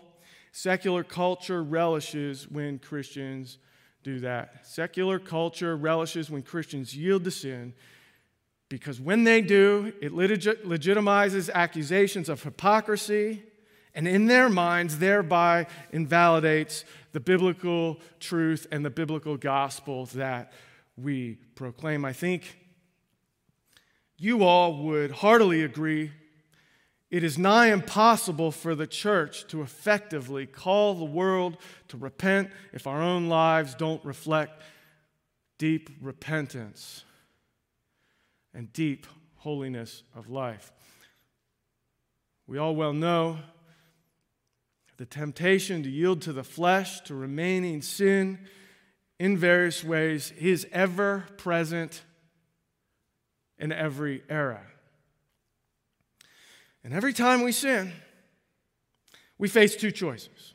secular 0.52 1.04
culture 1.04 1.64
relishes 1.64 2.48
when 2.48 2.78
Christians 2.78 3.58
do 4.04 4.20
that. 4.20 4.68
Secular 4.68 5.18
culture 5.18 5.76
relishes 5.76 6.30
when 6.30 6.44
Christians 6.44 6.96
yield 6.96 7.24
to 7.24 7.32
sin 7.32 7.74
because 8.70 9.02
when 9.02 9.24
they 9.24 9.42
do, 9.42 9.92
it 10.00 10.14
legitimizes 10.14 11.52
accusations 11.52 12.30
of 12.30 12.44
hypocrisy 12.44 13.44
and 13.94 14.08
in 14.08 14.28
their 14.28 14.50
minds 14.50 15.00
thereby 15.00 15.68
invalidates 15.92 16.86
the 17.12 17.20
biblical 17.20 18.00
truth 18.20 18.68
and 18.72 18.86
the 18.86 18.90
biblical 18.90 19.38
gospel 19.38 20.06
that 20.08 20.54
we 20.96 21.36
proclaim. 21.56 22.06
I 22.06 22.14
think 22.14 22.58
you 24.18 24.44
all 24.44 24.84
would 24.84 25.12
heartily 25.12 25.64
agree 25.64 26.12
it 27.12 27.26
is 27.26 27.38
nigh 27.38 27.68
impossible 27.68 28.52
for 28.52 28.74
the 28.74 28.88
church 28.88 29.46
to 29.48 29.62
effectively 29.62 30.46
call 30.46 30.96
the 30.96 31.04
world 31.04 31.58
to 31.90 31.98
repent 31.98 32.50
if 32.72 32.88
our 32.88 33.02
own 33.02 33.28
lives 33.28 33.76
don't 33.76 34.04
reflect 34.06 34.64
deep 35.58 35.90
repentance 36.02 37.04
and 38.54 38.72
deep 38.72 39.08
holiness 39.36 40.04
of 40.16 40.30
life. 40.30 40.72
We 42.48 42.58
all 42.58 42.76
well 42.76 42.94
know 42.94 43.40
the 45.02 45.06
temptation 45.08 45.82
to 45.82 45.90
yield 45.90 46.22
to 46.22 46.32
the 46.32 46.44
flesh, 46.44 47.02
to 47.02 47.16
remain 47.16 47.64
in 47.64 47.82
sin 47.82 48.38
in 49.18 49.36
various 49.36 49.84
ways, 49.84 50.32
is 50.38 50.68
ever 50.72 51.26
present 51.38 52.04
in 53.58 53.72
every 53.72 54.22
era. 54.30 54.62
And 56.84 56.94
every 56.94 57.14
time 57.14 57.42
we 57.42 57.52
sin, 57.52 57.94
we 59.40 59.48
face 59.48 59.76
two 59.76 59.90
choices. 59.90 60.54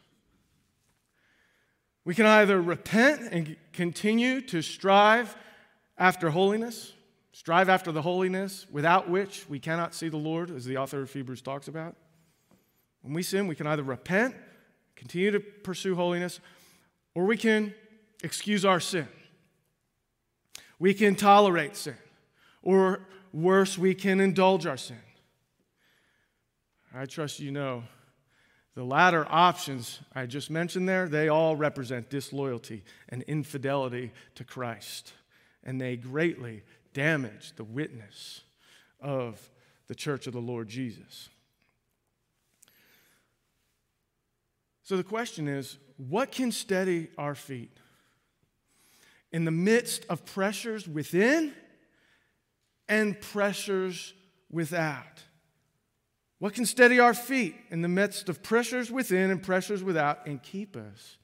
We 2.05 2.15
can 2.15 2.27
either 2.27 2.63
repent 2.63 3.23
and 3.33 3.57
continue 3.73 4.41
to 4.43 4.63
strive 4.63 5.37
after 5.99 6.31
holiness, 6.31 6.93
strive 7.33 7.69
after 7.69 7.91
the 7.91 8.03
holiness 8.03 8.65
without 8.71 9.11
which 9.11 9.49
we 9.49 9.59
cannot 9.59 9.93
see 9.93 10.09
the 10.09 10.17
Lord, 10.17 10.53
as 10.53 10.65
the 10.65 10.77
author 10.77 11.03
of 11.03 11.13
Hebrews 11.13 11.43
talks 11.43 11.67
about. 11.67 11.97
When 13.07 13.15
we 13.15 13.23
sin, 13.23 13.47
we 13.47 13.55
can 13.55 13.69
either 13.69 13.85
repent, 13.85 14.35
continue 14.97 15.31
to 15.31 15.39
pursue 15.39 15.95
holiness, 15.95 16.41
or 17.15 17.25
we 17.25 17.37
can 17.37 17.73
excuse 18.25 18.65
our 18.65 18.81
sin. 18.81 19.07
We 20.81 20.93
can 20.93 21.15
tolerate 21.15 21.77
sin, 21.77 21.95
or 22.65 23.07
worse, 23.33 23.79
we 23.79 23.95
can 23.95 24.19
indulge 24.19 24.67
our 24.67 24.77
sin. 24.77 24.99
I 26.93 27.07
trust 27.07 27.39
you 27.39 27.53
know 27.53 27.85
the 28.75 28.83
latter 28.83 29.25
options 29.31 30.01
I 30.13 30.27
just 30.27 30.51
mentioned 30.51 30.89
there, 30.89 31.09
they 31.09 31.29
all 31.29 31.55
represent 31.55 32.11
disloyalty 32.11 32.83
and 33.09 33.23
infidelity 33.23 34.11
to 34.35 34.43
Christ. 34.43 35.13
And 35.63 35.81
they 35.81 35.97
greatly 35.97 36.65
damage 36.93 37.53
the 37.55 37.63
witness 37.63 38.41
of 39.01 39.49
the 39.87 39.95
church 39.95 40.27
of 40.27 40.33
the 40.33 40.41
Lord 40.41 40.67
Jesus. 40.67 41.29
So 44.87 44.97
the 44.97 45.03
question 45.03 45.49
is 45.49 45.79
what 45.97 46.31
can 46.31 46.53
steady 46.53 47.09
our 47.19 47.35
feet? 47.35 47.77
In 49.33 49.45
the 49.45 49.51
midst 49.51 50.07
of 50.09 50.25
pressures 50.25 50.87
within 50.87 51.53
and 52.89 53.21
pressures 53.21 54.15
without. 54.49 55.25
What 56.39 56.55
can 56.55 56.67
steady 56.67 57.01
our 57.01 57.15
feet 57.15 57.57
in 57.71 57.83
the 57.83 57.89
midst 57.89 58.29
of 58.29 58.45
pressures 58.45 58.89
within 58.89 59.33
and 59.33 59.43
pressures 59.43 59.83
without 59.83 60.25
and 60.25 60.41
keep 60.41 60.77
us 60.77 61.17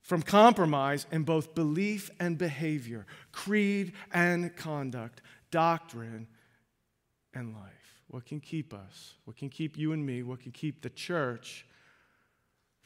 from 0.00 0.22
compromise 0.22 1.06
in 1.12 1.24
both 1.24 1.54
belief 1.54 2.10
and 2.18 2.38
behavior, 2.38 3.06
creed 3.30 3.92
and 4.10 4.56
conduct, 4.56 5.20
doctrine 5.50 6.28
and 7.34 7.52
life? 7.52 8.02
What 8.08 8.24
can 8.24 8.40
keep 8.40 8.72
us? 8.72 9.16
What 9.26 9.36
can 9.36 9.50
keep 9.50 9.76
you 9.76 9.92
and 9.92 10.06
me? 10.06 10.22
What 10.22 10.40
can 10.40 10.52
keep 10.52 10.80
the 10.80 10.88
church 10.88 11.66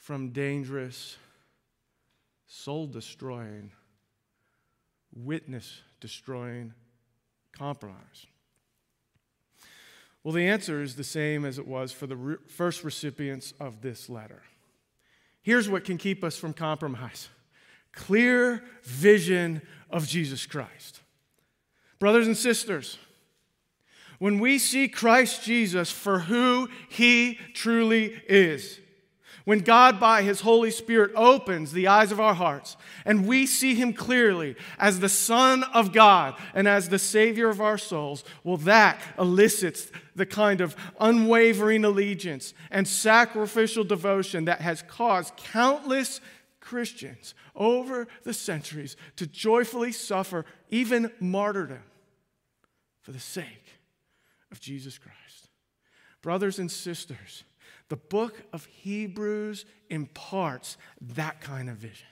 from 0.05 0.29
dangerous, 0.29 1.17
soul 2.47 2.87
destroying, 2.87 3.71
witness 5.15 5.81
destroying 5.99 6.75
compromise? 7.57 8.27
Well, 10.23 10.35
the 10.35 10.47
answer 10.47 10.83
is 10.83 10.97
the 10.97 11.05
same 11.05 11.47
as 11.47 11.59
it 11.59 11.67
was 11.67 11.91
for 11.91 12.07
the 12.07 12.17
re- 12.17 12.37
first 12.49 12.85
recipients 12.85 13.55
of 13.59 13.81
this 13.81 14.11
letter. 14.11 14.43
Here's 15.41 15.71
what 15.71 15.85
can 15.85 15.97
keep 15.97 16.23
us 16.23 16.37
from 16.37 16.53
compromise 16.53 17.31
clear 17.95 18.63
vision 18.83 19.63
of 19.89 20.07
Jesus 20.07 20.45
Christ. 20.45 21.01
Brothers 21.99 22.27
and 22.27 22.37
sisters, 22.37 22.99
when 24.19 24.39
we 24.39 24.59
see 24.59 24.87
Christ 24.87 25.45
Jesus 25.45 25.91
for 25.91 26.19
who 26.19 26.69
he 26.91 27.39
truly 27.55 28.21
is, 28.29 28.81
When 29.45 29.59
God, 29.59 30.01
by 30.01 30.23
His 30.23 30.41
Holy 30.41 30.71
Spirit, 30.71 31.13
opens 31.15 31.73
the 31.73 31.87
eyes 31.87 32.11
of 32.11 32.19
our 32.19 32.33
hearts 32.33 32.79
and 33.05 33.27
we 33.27 33.47
see 33.47 33.75
Him 33.75 33.93
clearly 33.93 34.57
as 34.79 35.01
the 35.01 35.09
Son 35.09 35.65
of 35.65 35.93
God 35.93 36.35
and 36.55 36.67
as 36.67 36.89
the 36.89 36.99
Savior 36.99 37.51
of 37.51 37.61
our 37.61 37.77
souls, 37.77 38.25
well, 38.43 38.57
that 38.59 39.01
elicits 39.19 39.93
the 40.17 40.25
kind 40.25 40.63
of 40.63 40.75
unwavering 40.99 41.85
allegiance 41.85 42.55
and 42.71 42.89
sacrificial 42.89 43.85
devotion 43.85 44.47
that 44.47 44.63
has 44.63 44.83
caused 44.83 45.37
countless 45.37 46.23
Christians 46.61 47.35
over 47.55 48.09
the 48.23 48.33
centuries 48.33 48.97
to 49.17 49.27
joyfully 49.27 49.93
suffer 49.93 50.47
even 50.71 51.13
martyrdom 51.21 51.83
for 53.03 53.13
the 53.13 53.21
sake 53.21 53.79
of 54.51 54.61
Jesus 54.61 54.97
Christ. 54.97 55.51
Brothers 56.23 56.59
and 56.59 56.71
sisters, 56.71 57.45
the 57.95 58.01
book 58.01 58.43
of 58.53 58.65
Hebrews 58.65 59.67
imparts 59.89 60.79
that 61.01 61.41
kind 61.41 61.71
of 61.71 61.77
vision. 61.77 62.09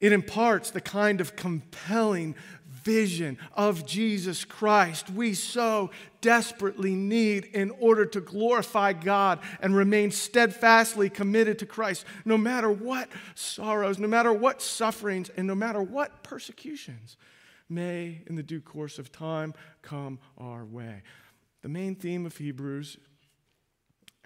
It 0.00 0.12
imparts 0.12 0.70
the 0.70 0.80
kind 0.80 1.20
of 1.20 1.34
compelling 1.34 2.36
vision 2.68 3.36
of 3.54 3.84
Jesus 3.84 4.44
Christ 4.44 5.10
we 5.10 5.34
so 5.34 5.90
desperately 6.20 6.94
need 6.94 7.46
in 7.46 7.72
order 7.80 8.06
to 8.06 8.20
glorify 8.20 8.92
God 8.92 9.40
and 9.60 9.74
remain 9.74 10.12
steadfastly 10.12 11.10
committed 11.10 11.58
to 11.58 11.66
Christ, 11.66 12.04
no 12.24 12.38
matter 12.38 12.70
what 12.70 13.08
sorrows, 13.34 13.98
no 13.98 14.06
matter 14.06 14.32
what 14.32 14.62
sufferings, 14.62 15.30
and 15.30 15.48
no 15.48 15.56
matter 15.56 15.82
what 15.82 16.22
persecutions 16.22 17.16
may, 17.68 18.22
in 18.28 18.36
the 18.36 18.42
due 18.44 18.60
course 18.60 19.00
of 19.00 19.10
time, 19.10 19.52
come 19.82 20.20
our 20.38 20.64
way. 20.64 21.02
The 21.62 21.68
main 21.68 21.96
theme 21.96 22.24
of 22.24 22.36
Hebrews 22.36 22.98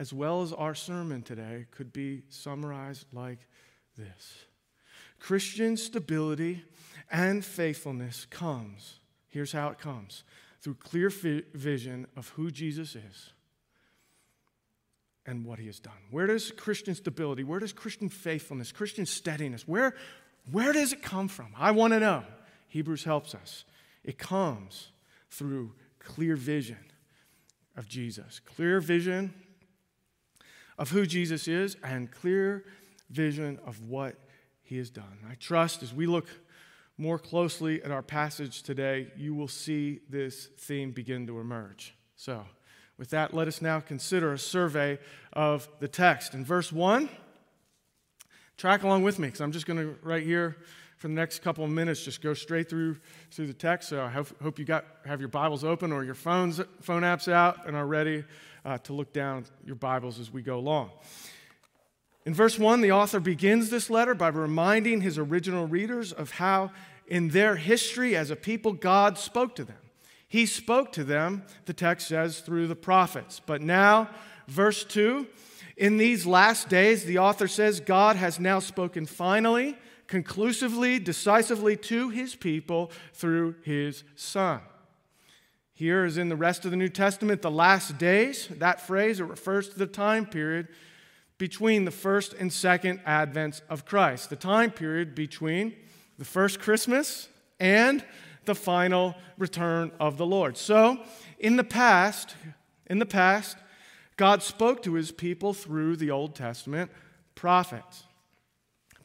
as 0.00 0.14
well 0.14 0.40
as 0.40 0.50
our 0.54 0.74
sermon 0.74 1.20
today, 1.20 1.66
could 1.70 1.92
be 1.92 2.22
summarized 2.30 3.04
like 3.12 3.46
this 3.98 4.46
Christian 5.20 5.76
stability 5.76 6.64
and 7.12 7.44
faithfulness 7.44 8.26
comes, 8.30 8.98
here's 9.28 9.52
how 9.52 9.68
it 9.68 9.78
comes 9.78 10.24
through 10.62 10.74
clear 10.74 11.10
vision 11.10 12.06
of 12.16 12.30
who 12.30 12.50
Jesus 12.50 12.96
is 12.96 13.32
and 15.26 15.44
what 15.44 15.58
he 15.58 15.66
has 15.66 15.78
done. 15.78 15.92
Where 16.10 16.26
does 16.26 16.50
Christian 16.50 16.94
stability, 16.94 17.44
where 17.44 17.60
does 17.60 17.74
Christian 17.74 18.08
faithfulness, 18.08 18.72
Christian 18.72 19.04
steadiness, 19.04 19.68
where, 19.68 19.94
where 20.50 20.72
does 20.72 20.94
it 20.94 21.02
come 21.02 21.28
from? 21.28 21.48
I 21.54 21.72
want 21.72 21.92
to 21.92 22.00
know. 22.00 22.24
Hebrews 22.68 23.04
helps 23.04 23.34
us. 23.34 23.66
It 24.02 24.16
comes 24.16 24.92
through 25.30 25.74
clear 25.98 26.36
vision 26.36 26.90
of 27.76 27.86
Jesus. 27.86 28.40
Clear 28.40 28.80
vision 28.80 29.34
of 30.80 30.90
who 30.90 31.06
Jesus 31.06 31.46
is 31.46 31.76
and 31.84 32.10
clear 32.10 32.64
vision 33.10 33.60
of 33.66 33.82
what 33.82 34.16
he 34.62 34.78
has 34.78 34.88
done. 34.88 35.18
I 35.30 35.34
trust 35.34 35.82
as 35.82 35.92
we 35.92 36.06
look 36.06 36.26
more 36.96 37.18
closely 37.18 37.82
at 37.82 37.90
our 37.90 38.02
passage 38.02 38.62
today, 38.62 39.12
you 39.14 39.34
will 39.34 39.48
see 39.48 40.00
this 40.08 40.48
theme 40.58 40.90
begin 40.90 41.26
to 41.26 41.38
emerge. 41.38 41.94
So, 42.16 42.44
with 42.96 43.10
that, 43.10 43.32
let 43.32 43.46
us 43.46 43.62
now 43.62 43.80
consider 43.80 44.32
a 44.32 44.38
survey 44.38 44.98
of 45.32 45.68
the 45.80 45.88
text. 45.88 46.34
In 46.34 46.44
verse 46.44 46.72
1, 46.72 47.08
track 48.56 48.82
along 48.82 49.02
with 49.02 49.18
me 49.18 49.28
because 49.28 49.40
I'm 49.40 49.52
just 49.52 49.66
going 49.66 49.78
to, 49.78 49.96
right 50.02 50.22
here, 50.22 50.56
for 50.96 51.08
the 51.08 51.14
next 51.14 51.40
couple 51.40 51.64
of 51.64 51.70
minutes, 51.70 52.04
just 52.04 52.20
go 52.20 52.34
straight 52.34 52.68
through 52.68 52.98
through 53.30 53.46
the 53.46 53.54
text. 53.54 53.88
So 53.88 54.02
I 54.02 54.10
hope, 54.10 54.28
hope 54.42 54.58
you 54.58 54.66
got 54.66 54.84
have 55.06 55.18
your 55.18 55.30
Bibles 55.30 55.64
open 55.64 55.92
or 55.92 56.04
your 56.04 56.14
phones 56.14 56.60
phone 56.82 57.02
apps 57.02 57.30
out 57.30 57.66
and 57.66 57.74
are 57.74 57.86
ready 57.86 58.22
uh, 58.64 58.78
to 58.78 58.92
look 58.92 59.12
down 59.12 59.44
your 59.64 59.76
Bibles 59.76 60.18
as 60.18 60.32
we 60.32 60.42
go 60.42 60.58
along. 60.58 60.90
In 62.26 62.34
verse 62.34 62.58
1, 62.58 62.80
the 62.80 62.92
author 62.92 63.18
begins 63.18 63.70
this 63.70 63.88
letter 63.88 64.14
by 64.14 64.28
reminding 64.28 65.00
his 65.00 65.18
original 65.18 65.66
readers 65.66 66.12
of 66.12 66.32
how, 66.32 66.70
in 67.06 67.30
their 67.30 67.56
history 67.56 68.14
as 68.14 68.30
a 68.30 68.36
people, 68.36 68.72
God 68.72 69.18
spoke 69.18 69.54
to 69.56 69.64
them. 69.64 69.78
He 70.28 70.46
spoke 70.46 70.92
to 70.92 71.02
them, 71.02 71.44
the 71.64 71.72
text 71.72 72.08
says, 72.08 72.40
through 72.40 72.68
the 72.68 72.76
prophets. 72.76 73.40
But 73.44 73.62
now, 73.62 74.10
verse 74.46 74.84
2, 74.84 75.26
in 75.76 75.96
these 75.96 76.26
last 76.26 76.68
days, 76.68 77.04
the 77.04 77.18
author 77.18 77.48
says, 77.48 77.80
God 77.80 78.16
has 78.16 78.38
now 78.38 78.58
spoken 78.58 79.06
finally, 79.06 79.76
conclusively, 80.06 80.98
decisively 80.98 81.76
to 81.78 82.10
his 82.10 82.36
people 82.36 82.92
through 83.14 83.56
his 83.62 84.04
Son. 84.14 84.60
Here, 85.80 86.04
as 86.04 86.18
in 86.18 86.28
the 86.28 86.36
rest 86.36 86.66
of 86.66 86.72
the 86.72 86.76
New 86.76 86.90
Testament, 86.90 87.40
the 87.40 87.50
last 87.50 87.96
days, 87.96 88.48
that 88.58 88.86
phrase, 88.86 89.18
it 89.18 89.24
refers 89.24 89.66
to 89.70 89.78
the 89.78 89.86
time 89.86 90.26
period 90.26 90.68
between 91.38 91.86
the 91.86 91.90
first 91.90 92.34
and 92.34 92.52
second 92.52 93.00
advents 93.06 93.62
of 93.70 93.86
Christ, 93.86 94.28
the 94.28 94.36
time 94.36 94.72
period 94.72 95.14
between 95.14 95.74
the 96.18 96.26
first 96.26 96.60
Christmas 96.60 97.30
and 97.58 98.04
the 98.44 98.54
final 98.54 99.14
return 99.38 99.90
of 99.98 100.18
the 100.18 100.26
Lord. 100.26 100.58
So, 100.58 100.98
in 101.38 101.56
the 101.56 101.64
past, 101.64 102.34
in 102.90 102.98
the 102.98 103.06
past, 103.06 103.56
God 104.18 104.42
spoke 104.42 104.82
to 104.82 104.92
his 104.92 105.10
people 105.10 105.54
through 105.54 105.96
the 105.96 106.10
Old 106.10 106.34
Testament 106.34 106.90
prophets. 107.34 108.04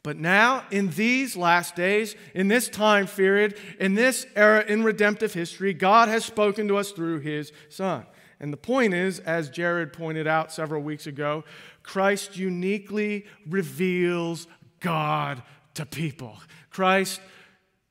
But 0.06 0.18
now, 0.18 0.62
in 0.70 0.90
these 0.90 1.36
last 1.36 1.74
days, 1.74 2.14
in 2.32 2.46
this 2.46 2.68
time 2.68 3.08
period, 3.08 3.58
in 3.80 3.96
this 3.96 4.24
era 4.36 4.64
in 4.64 4.84
redemptive 4.84 5.34
history, 5.34 5.74
God 5.74 6.08
has 6.08 6.24
spoken 6.24 6.68
to 6.68 6.76
us 6.76 6.92
through 6.92 7.18
his 7.18 7.50
Son. 7.70 8.06
And 8.38 8.52
the 8.52 8.56
point 8.56 8.94
is, 8.94 9.18
as 9.18 9.50
Jared 9.50 9.92
pointed 9.92 10.28
out 10.28 10.52
several 10.52 10.80
weeks 10.80 11.08
ago, 11.08 11.42
Christ 11.82 12.36
uniquely 12.36 13.26
reveals 13.48 14.46
God 14.78 15.42
to 15.74 15.84
people. 15.84 16.38
Christ 16.70 17.20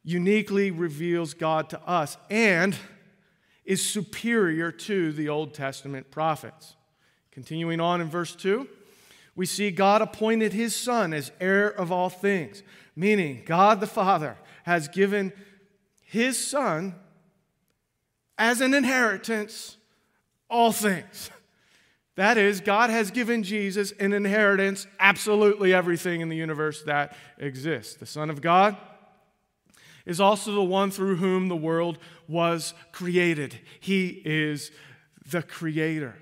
uniquely 0.06 0.72
reveals 0.72 1.34
God 1.34 1.70
to 1.72 1.82
us 1.82 2.16
and 2.30 2.78
is 3.66 3.84
superior 3.84 4.72
to 4.72 5.12
the 5.12 5.28
Old 5.28 5.54
Testament 5.54 6.12
prophets. 6.12 6.78
Continuing 7.32 7.82
on 7.82 8.00
in 8.00 8.08
verse 8.08 8.34
2 8.38 8.70
we 9.36 9.46
see 9.46 9.72
God 9.72 10.02
appointed 10.02 10.54
his 10.54 10.76
Son 10.76 11.14
as 11.14 11.32
heir 11.40 11.68
of 11.68 11.92
all 11.92 12.10
things, 12.10 12.64
meaning 12.96 13.44
God 13.46 13.80
the 13.82 13.88
Father 13.88 14.38
has 14.64 14.88
given 14.88 15.34
his 16.02 16.38
Son 16.38 16.96
as 18.38 18.62
an 18.62 18.74
inheritance 18.74 19.78
all 20.50 20.72
things. 20.72 21.30
That 22.16 22.38
is, 22.38 22.62
God 22.62 22.90
has 22.90 23.12
given 23.12 23.44
Jesus 23.44 23.92
an 24.00 24.14
inheritance, 24.14 24.88
absolutely 25.00 25.74
everything 25.74 26.22
in 26.22 26.30
the 26.30 26.38
universe 26.38 26.82
that 26.84 27.16
exists. 27.38 27.96
The 27.96 28.06
Son 28.06 28.30
of 28.30 28.42
God 28.42 28.78
is 30.06 30.22
also 30.22 30.54
the 30.54 30.64
one 30.64 30.92
through 30.92 31.18
whom 31.18 31.50
the 31.50 31.56
world 31.56 31.98
was 32.28 32.74
created. 32.94 33.60
He 33.82 34.22
is 34.24 34.72
the 35.30 35.42
Creator. 35.42 36.16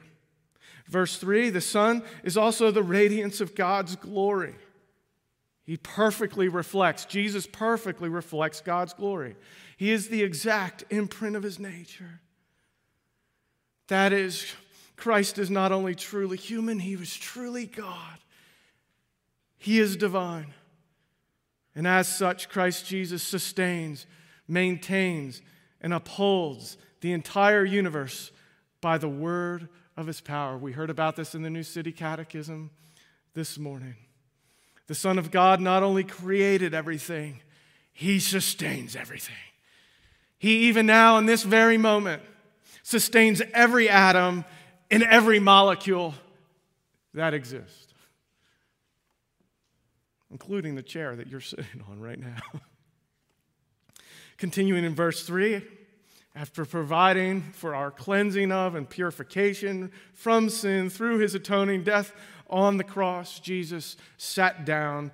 Verse 0.94 1.18
3 1.18 1.50
the 1.50 1.60
son 1.60 2.04
is 2.24 2.38
also 2.38 2.70
the 2.70 2.84
radiance 2.84 3.42
of 3.42 3.56
God's 3.56 3.96
glory. 3.96 4.54
He 5.64 5.76
perfectly 5.76 6.48
reflects, 6.48 7.06
Jesus 7.06 7.48
perfectly 7.48 8.10
reflects 8.10 8.62
God's 8.62 8.94
glory. 8.94 9.36
He 9.76 9.90
is 9.90 10.10
the 10.10 10.22
exact 10.22 10.84
imprint 10.92 11.36
of 11.36 11.42
his 11.42 11.58
nature. 11.58 12.22
That 13.88 14.14
is, 14.14 14.46
Christ 14.96 15.40
is 15.40 15.50
not 15.50 15.72
only 15.72 15.96
truly 15.96 16.38
human, 16.38 16.78
he 16.78 16.96
was 16.96 17.16
truly 17.16 17.66
God. 17.66 18.20
He 19.58 19.80
is 19.80 19.96
divine. 19.96 20.54
And 21.74 21.88
as 21.88 22.08
such, 22.08 22.50
Christ 22.50 22.86
Jesus 22.86 23.24
sustains, 23.24 24.06
maintains, 24.48 25.42
and 25.82 25.92
upholds 25.92 26.78
the 27.02 27.14
entire 27.14 27.66
universe 27.66 28.32
by 28.84 28.98
the 28.98 29.08
word 29.08 29.70
of 29.96 30.08
his 30.08 30.20
power. 30.20 30.58
We 30.58 30.74
heard 30.74 30.90
about 30.90 31.16
this 31.16 31.34
in 31.34 31.42
the 31.42 31.50
New 31.50 31.64
City 31.64 31.94
Catechism 31.94 32.70
this 33.34 33.58
morning. 33.58 33.96
The 34.88 34.94
Son 34.94 35.18
of 35.18 35.32
God 35.32 35.62
not 35.62 35.84
only 35.84 36.04
created 36.04 36.74
everything, 36.74 37.42
he 37.94 38.20
sustains 38.20 38.98
everything. 38.98 39.36
He, 40.38 40.68
even 40.68 40.86
now, 40.86 41.18
in 41.18 41.26
this 41.26 41.44
very 41.44 41.78
moment, 41.78 42.24
sustains 42.84 43.42
every 43.54 43.88
atom 43.88 44.44
in 44.92 45.02
every 45.02 45.40
molecule 45.40 46.14
that 47.14 47.34
exists, 47.34 47.94
including 50.30 50.76
the 50.76 50.84
chair 50.84 51.16
that 51.16 51.28
you're 51.28 51.40
sitting 51.56 51.82
on 51.90 52.02
right 52.02 52.20
now. 52.20 52.42
Continuing 54.38 54.84
in 54.84 54.94
verse 54.94 55.26
3 55.26 55.62
after 56.36 56.66
providing 56.66 57.42
for 57.54 57.76
our 57.76 57.92
cleansing 57.92 58.52
of 58.52 58.76
and 58.76 58.90
purification 58.90 59.92
from 60.14 60.50
sin 60.50 60.90
through 60.90 61.20
his 61.20 61.36
atoning 61.36 61.84
death 61.84 62.12
on 62.50 62.78
the 62.78 62.84
cross, 62.84 63.40
Jesus 63.40 63.98
sat 64.18 64.66
down 64.66 65.12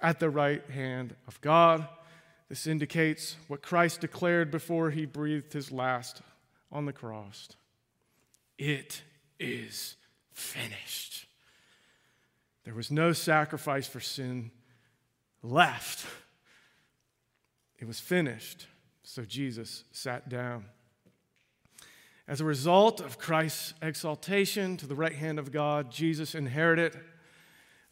at 0.00 0.18
the 0.18 0.30
right 0.30 0.68
hand 0.70 1.14
of 1.26 1.40
God. 1.40 1.86
This 2.48 2.66
indicates 2.66 3.36
what 3.48 3.62
Christ 3.62 4.00
declared 4.00 4.50
before 4.50 4.90
he 4.90 5.04
breathed 5.04 5.52
his 5.52 5.70
last 5.70 6.22
on 6.72 6.86
the 6.86 6.92
cross 6.92 7.48
It 8.58 9.02
is 9.38 9.96
finished. 10.32 11.26
There 12.64 12.74
was 12.74 12.90
no 12.90 13.12
sacrifice 13.12 13.86
for 13.86 14.00
sin 14.00 14.50
left. 15.42 16.06
It 17.78 17.86
was 17.86 18.00
finished. 18.00 18.66
So 19.12 19.24
Jesus 19.24 19.82
sat 19.90 20.28
down. 20.28 20.66
As 22.28 22.40
a 22.40 22.44
result 22.44 23.00
of 23.00 23.18
Christ's 23.18 23.74
exaltation 23.82 24.76
to 24.76 24.86
the 24.86 24.94
right 24.94 25.16
hand 25.16 25.40
of 25.40 25.50
God, 25.50 25.90
Jesus 25.90 26.36
inherited 26.36 26.96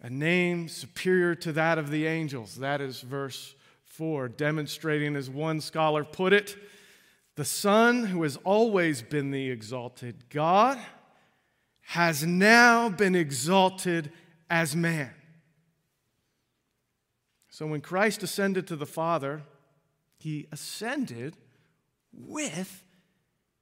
a 0.01 0.09
name 0.09 0.69
superior 0.69 1.35
to 1.35 1.51
that 1.55 1.77
of 1.77 1.91
the 1.91 2.07
angels. 2.07 2.55
That 2.59 2.81
is 2.81 3.01
verse 3.01 3.57
4, 3.87 4.29
demonstrating, 4.29 5.17
as 5.17 5.29
one 5.29 5.61
scholar 5.61 6.05
put 6.05 6.33
it, 6.33 6.57
the 7.35 7.45
Son, 7.45 8.05
who 8.05 8.23
has 8.23 8.37
always 8.45 9.03
been 9.03 9.33
the 9.33 9.51
exalted 9.51 10.31
God, 10.31 10.79
has 11.81 12.25
now 12.25 12.89
been 12.89 13.17
exalted 13.17 14.13
as 14.49 14.77
man. 14.77 15.11
So 17.51 17.67
when 17.67 17.81
Christ 17.81 18.23
ascended 18.23 18.69
to 18.69 18.77
the 18.77 18.87
Father, 18.87 19.43
he 20.19 20.47
ascended 20.51 21.37
with 22.13 22.83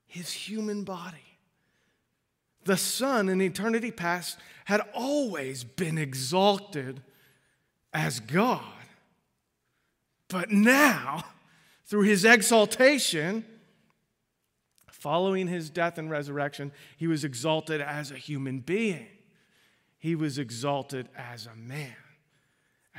his 0.06 0.32
human 0.32 0.84
body. 0.84 1.38
The 2.64 2.76
Son 2.76 3.28
in 3.28 3.40
eternity 3.40 3.90
past 3.90 4.38
had 4.64 4.80
always 4.94 5.62
been 5.62 5.98
exalted 5.98 7.02
as 7.92 8.18
God. 8.18 8.62
But 10.28 10.50
now, 10.50 11.22
through 11.84 12.02
his 12.02 12.24
exaltation, 12.24 13.44
following 14.90 15.46
his 15.46 15.70
death 15.70 15.98
and 15.98 16.10
resurrection, 16.10 16.72
he 16.96 17.06
was 17.06 17.22
exalted 17.22 17.80
as 17.80 18.10
a 18.10 18.16
human 18.16 18.58
being. 18.58 19.06
He 19.98 20.14
was 20.16 20.38
exalted 20.38 21.08
as 21.16 21.46
a 21.46 21.54
man 21.54 21.94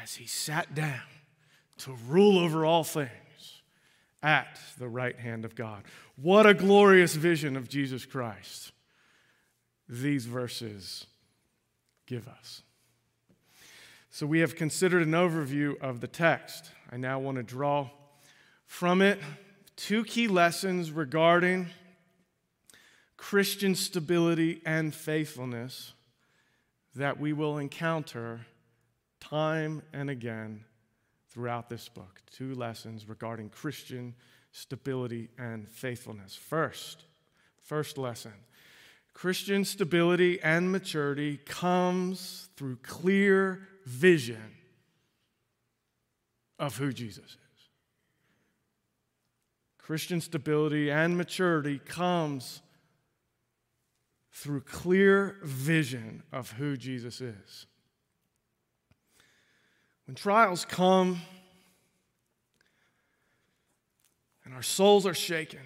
as 0.02 0.16
he 0.16 0.28
sat 0.28 0.74
down 0.74 1.02
to 1.80 1.98
rule 2.08 2.40
over 2.40 2.64
all 2.64 2.84
things 2.84 3.10
at 4.24 4.60
the 4.78 4.88
right 4.88 5.18
hand 5.18 5.46
of 5.46 5.56
God. 5.56 5.84
What 6.16 6.46
a 6.46 6.54
glorious 6.54 7.16
vision 7.16 7.56
of 7.56 7.70
Jesus 7.70 8.06
Christ 8.06 8.72
these 9.90 10.26
verses 10.26 11.06
give 12.08 12.28
us. 12.28 12.62
So, 14.10 14.26
we 14.26 14.40
have 14.40 14.56
considered 14.56 15.04
an 15.04 15.12
overview 15.12 15.80
of 15.80 16.02
the 16.02 16.08
text. 16.08 16.72
I 16.92 16.98
now 16.98 17.20
want 17.20 17.38
to 17.38 17.44
draw 17.44 17.90
from 18.66 19.02
it 19.02 19.20
two 19.76 20.04
key 20.04 20.28
lessons 20.28 20.92
regarding 20.92 21.68
Christian 23.16 23.76
stability 23.76 24.62
and 24.66 24.94
faithfulness 24.94 25.94
that 26.96 27.20
we 27.20 27.32
will 27.32 27.58
encounter 27.58 28.48
time 29.20 29.84
and 29.94 30.10
again 30.10 30.66
throughout 31.38 31.70
this 31.70 31.88
book. 31.88 32.20
Two 32.36 32.56
lessons 32.56 33.08
regarding 33.08 33.48
Christian 33.50 34.16
stability 34.52 35.30
and 35.38 35.70
faithfulness. 35.70 36.36
First, 36.36 37.04
first 37.64 38.00
lesson 38.00 38.34
Christian 39.14 39.64
stability 39.64 40.42
and 40.42 40.72
maturity 40.72 41.38
comes 41.38 42.50
through 42.58 42.78
clear 42.78 43.68
vision 43.86 44.56
of 46.58 46.78
who 46.78 46.92
Jesus 46.92 47.26
is. 47.26 47.70
Christian 49.78 50.22
stability 50.22 50.90
and 50.90 51.16
maturity 51.16 51.78
comes 51.78 52.64
through 54.32 54.62
clear 54.62 55.38
vision 55.44 56.24
of 56.34 56.54
who 56.54 56.76
Jesus 56.76 57.22
is. 57.22 57.68
When 60.08 60.16
trials 60.16 60.64
come 60.64 61.22
and 64.46 64.54
our 64.54 64.64
souls 64.64 65.06
are 65.06 65.14
shaken, 65.14 65.60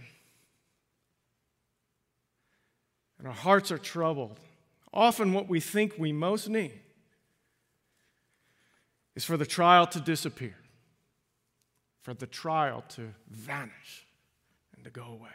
and 3.19 3.27
our 3.27 3.33
hearts 3.33 3.71
are 3.71 3.77
troubled, 3.77 4.39
often 4.91 5.31
what 5.31 5.47
we 5.47 5.59
think 5.59 5.93
we 5.99 6.11
most 6.11 6.49
need 6.49 6.79
is 9.15 9.23
for 9.23 9.37
the 9.37 9.45
trial 9.45 9.85
to 9.85 9.99
disappear, 9.99 10.55
for 12.01 12.15
the 12.15 12.25
trial 12.25 12.83
to 12.89 13.13
vanish 13.29 14.07
and 14.75 14.83
to 14.83 14.89
go 14.89 15.03
away. 15.03 15.29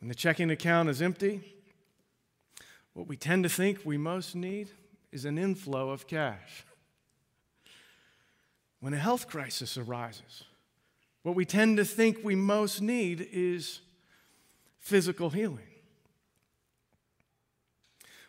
When 0.00 0.08
the 0.08 0.16
checking 0.16 0.50
account 0.50 0.88
is 0.88 1.00
empty, 1.00 1.42
what 2.92 3.06
we 3.06 3.16
tend 3.16 3.44
to 3.44 3.48
think 3.48 3.82
we 3.84 3.96
most 3.96 4.34
need 4.34 4.70
is 5.12 5.24
an 5.24 5.38
inflow 5.38 5.90
of 5.90 6.08
cash. 6.08 6.64
When 8.82 8.94
a 8.94 8.98
health 8.98 9.28
crisis 9.28 9.78
arises, 9.78 10.42
what 11.22 11.36
we 11.36 11.44
tend 11.44 11.76
to 11.76 11.84
think 11.84 12.18
we 12.24 12.34
most 12.34 12.82
need 12.82 13.28
is 13.30 13.78
physical 14.80 15.30
healing. 15.30 15.68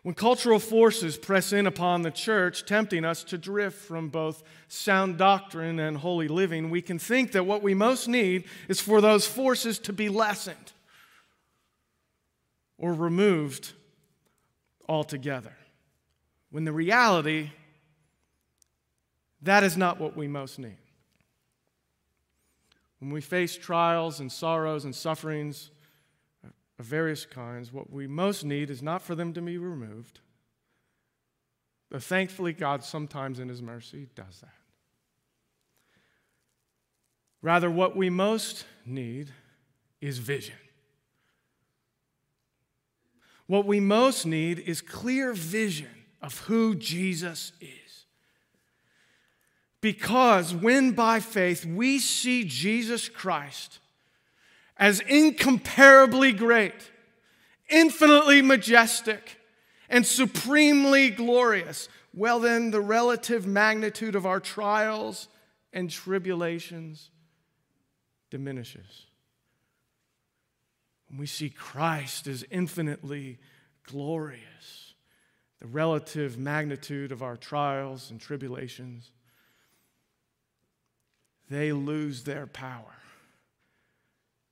When 0.04 0.14
cultural 0.14 0.60
forces 0.60 1.18
press 1.18 1.54
in 1.54 1.66
upon 1.66 2.04
the 2.04 2.12
church, 2.12 2.68
tempting 2.68 3.04
us 3.04 3.24
to 3.24 3.38
drift 3.40 3.80
from 3.80 4.10
both 4.10 4.44
sound 4.68 5.18
doctrine 5.18 5.80
and 5.80 5.98
holy 5.98 6.28
living, 6.28 6.70
we 6.70 6.84
can 6.84 7.00
think 7.00 7.32
that 7.32 7.48
what 7.48 7.64
we 7.64 7.74
most 7.74 8.08
need 8.08 8.44
is 8.68 8.80
for 8.80 9.02
those 9.02 9.26
forces 9.26 9.80
to 9.80 9.92
be 9.92 10.08
lessened 10.08 10.74
or 12.78 12.94
removed 12.94 13.74
altogether. 14.88 15.56
When 16.52 16.64
the 16.64 16.74
reality, 16.74 17.50
that 19.44 19.64
is 19.64 19.78
not 19.78 20.00
what 20.00 20.18
we 20.18 20.28
most 20.28 20.60
need. 20.60 20.78
When 23.00 23.12
we 23.12 23.22
face 23.22 23.58
trials 23.58 24.20
and 24.20 24.32
sorrows 24.32 24.86
and 24.86 24.96
sufferings, 24.96 25.72
of 26.80 26.86
various 26.86 27.26
kinds, 27.26 27.72
what 27.72 27.92
we 27.92 28.08
most 28.08 28.44
need 28.44 28.70
is 28.70 28.82
not 28.82 29.02
for 29.02 29.16
them 29.16 29.34
to 29.34 29.42
be 29.42 29.58
removed. 29.58 30.20
But 31.90 32.04
thankfully, 32.04 32.54
God 32.54 32.84
sometimes 32.84 33.40
in 33.40 33.50
His 33.50 33.62
mercy 33.62 34.10
does 34.16 34.40
that. 34.42 34.54
Rather, 37.42 37.70
what 37.70 37.96
we 37.96 38.10
most 38.10 38.66
need 38.86 39.32
is 40.02 40.18
vision. 40.18 40.56
What 43.48 43.66
we 43.66 43.80
most 43.80 44.26
need 44.26 44.60
is 44.60 44.82
clear 44.82 45.34
vision 45.34 45.90
of 46.22 46.40
who 46.40 46.74
Jesus 46.74 47.52
is. 47.60 47.83
Because 49.84 50.56
when 50.56 50.94
by 50.94 51.20
faith 51.20 51.66
we 51.66 52.00
see 52.00 52.46
Jesus 52.46 53.10
Christ 53.10 53.80
as 54.78 55.02
incomparably 55.02 56.32
great, 56.32 56.90
infinitely 57.68 58.42
majestic, 58.42 59.38
and 59.90 60.08
supremely 60.08 61.10
glorious, 61.10 61.90
well, 62.14 62.40
then 62.40 62.72
the 62.72 62.80
relative 62.80 63.46
magnitude 63.46 64.16
of 64.16 64.26
our 64.26 64.40
trials 64.40 65.28
and 65.74 65.90
tribulations 65.90 67.12
diminishes. 68.30 69.08
When 71.10 71.20
we 71.20 71.26
see 71.26 71.50
Christ 71.50 72.28
as 72.28 72.46
infinitely 72.50 73.38
glorious, 73.86 74.94
the 75.60 75.68
relative 75.68 76.38
magnitude 76.38 77.12
of 77.12 77.22
our 77.22 77.36
trials 77.36 78.12
and 78.12 78.22
tribulations, 78.22 79.12
they 81.54 81.72
lose 81.72 82.24
their 82.24 82.48
power 82.48 82.96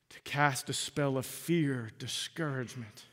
to 0.09 0.19
cast 0.21 0.69
a 0.69 0.73
spell 0.73 1.17
of 1.17 1.25
fear, 1.25 1.89
discouragement, 1.97 3.05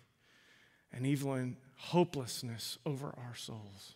and 0.92 1.06
even 1.06 1.56
hopelessness 1.76 2.78
over 2.84 3.06
our 3.06 3.34
souls. 3.34 3.94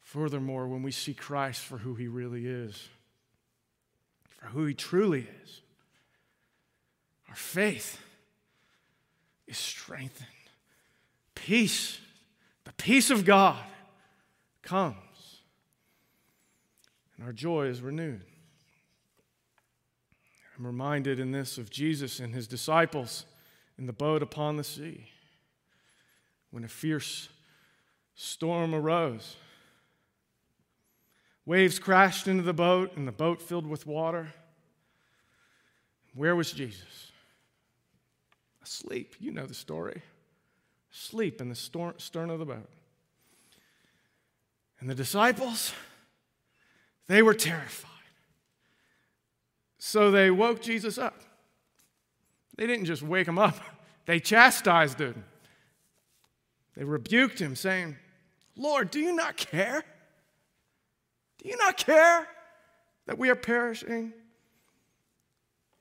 Furthermore, 0.00 0.66
when 0.68 0.82
we 0.82 0.90
see 0.90 1.14
Christ 1.14 1.60
for 1.60 1.78
who 1.78 1.94
he 1.94 2.08
really 2.08 2.46
is, 2.46 2.88
for 4.28 4.46
who 4.46 4.66
he 4.66 4.74
truly 4.74 5.26
is, 5.44 5.62
our 7.28 7.34
faith 7.34 8.00
is 9.46 9.56
strengthened. 9.56 10.28
Peace, 11.34 11.98
the 12.64 12.72
peace 12.74 13.10
of 13.10 13.24
God, 13.24 13.64
comes, 14.62 14.96
and 17.22 17.28
our 17.28 17.32
joy 17.32 17.66
is 17.66 17.80
renewed. 17.80 18.24
I'm 20.58 20.66
reminded 20.66 21.20
in 21.20 21.30
this 21.30 21.56
of 21.56 21.70
Jesus 21.70 22.18
and 22.18 22.34
his 22.34 22.48
disciples 22.48 23.26
in 23.78 23.86
the 23.86 23.92
boat 23.92 24.24
upon 24.24 24.56
the 24.56 24.64
sea 24.64 25.06
when 26.50 26.64
a 26.64 26.68
fierce 26.68 27.28
storm 28.16 28.74
arose. 28.74 29.36
Waves 31.46 31.78
crashed 31.78 32.26
into 32.26 32.42
the 32.42 32.52
boat, 32.52 32.96
and 32.96 33.06
the 33.06 33.12
boat 33.12 33.40
filled 33.40 33.68
with 33.68 33.86
water. 33.86 34.32
Where 36.16 36.34
was 36.34 36.50
Jesus? 36.50 37.12
Asleep. 38.64 39.14
You 39.20 39.30
know 39.30 39.46
the 39.46 39.54
story. 39.54 40.02
Asleep 40.92 41.40
in 41.40 41.48
the 41.48 41.54
stern 41.54 42.30
of 42.30 42.40
the 42.40 42.46
boat. 42.46 42.68
And 44.80 44.90
the 44.90 44.94
disciples, 44.96 45.72
they 47.12 47.22
were 47.22 47.34
terrified. 47.34 47.90
So 49.78 50.10
they 50.10 50.30
woke 50.30 50.62
Jesus 50.62 50.96
up. 50.96 51.20
They 52.56 52.66
didn't 52.66 52.86
just 52.86 53.02
wake 53.02 53.28
him 53.28 53.38
up, 53.38 53.56
they 54.06 54.18
chastised 54.18 55.00
him. 55.00 55.24
They 56.76 56.84
rebuked 56.84 57.38
him, 57.38 57.54
saying, 57.54 57.96
Lord, 58.56 58.90
do 58.90 58.98
you 58.98 59.14
not 59.14 59.36
care? 59.36 59.84
Do 61.42 61.48
you 61.48 61.56
not 61.58 61.76
care 61.76 62.26
that 63.06 63.18
we 63.18 63.28
are 63.28 63.36
perishing? 63.36 64.14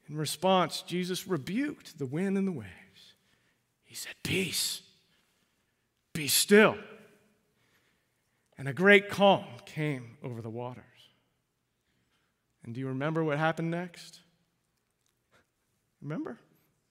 In 0.09 0.17
response, 0.17 0.81
Jesus 0.81 1.27
rebuked 1.27 1.97
the 1.97 2.05
wind 2.05 2.37
and 2.37 2.45
the 2.45 2.51
waves. 2.51 3.13
He 3.85 3.95
said, 3.95 4.15
Peace, 4.23 4.81
be 6.11 6.27
still. 6.27 6.77
And 8.57 8.67
a 8.67 8.73
great 8.73 9.09
calm 9.09 9.45
came 9.65 10.17
over 10.21 10.41
the 10.41 10.49
waters. 10.49 10.83
And 12.63 12.73
do 12.73 12.79
you 12.79 12.87
remember 12.87 13.23
what 13.23 13.39
happened 13.39 13.71
next? 13.71 14.19
Remember? 16.01 16.37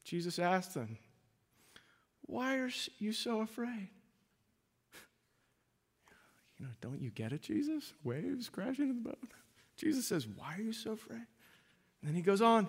Jesus 0.05 0.39
asked 0.39 0.75
them, 0.75 0.99
Why 2.23 2.57
are 2.59 2.71
you 2.99 3.13
so 3.13 3.41
afraid? 3.41 3.89
You 6.59 6.67
know, 6.67 6.73
don't 6.83 7.01
you 7.01 7.09
get 7.09 7.33
it, 7.33 7.41
Jesus? 7.41 7.95
Waves 8.05 8.51
crashing 8.51 8.91
in 8.91 9.03
the 9.03 9.09
boat. 9.09 9.33
Jesus 9.79 10.07
says, 10.07 10.27
Why 10.27 10.57
are 10.59 10.61
you 10.61 10.75
so 10.75 10.93
afraid? 10.93 11.17
And 11.17 12.09
then 12.11 12.15
he 12.15 12.21
goes 12.21 12.43
on, 12.43 12.69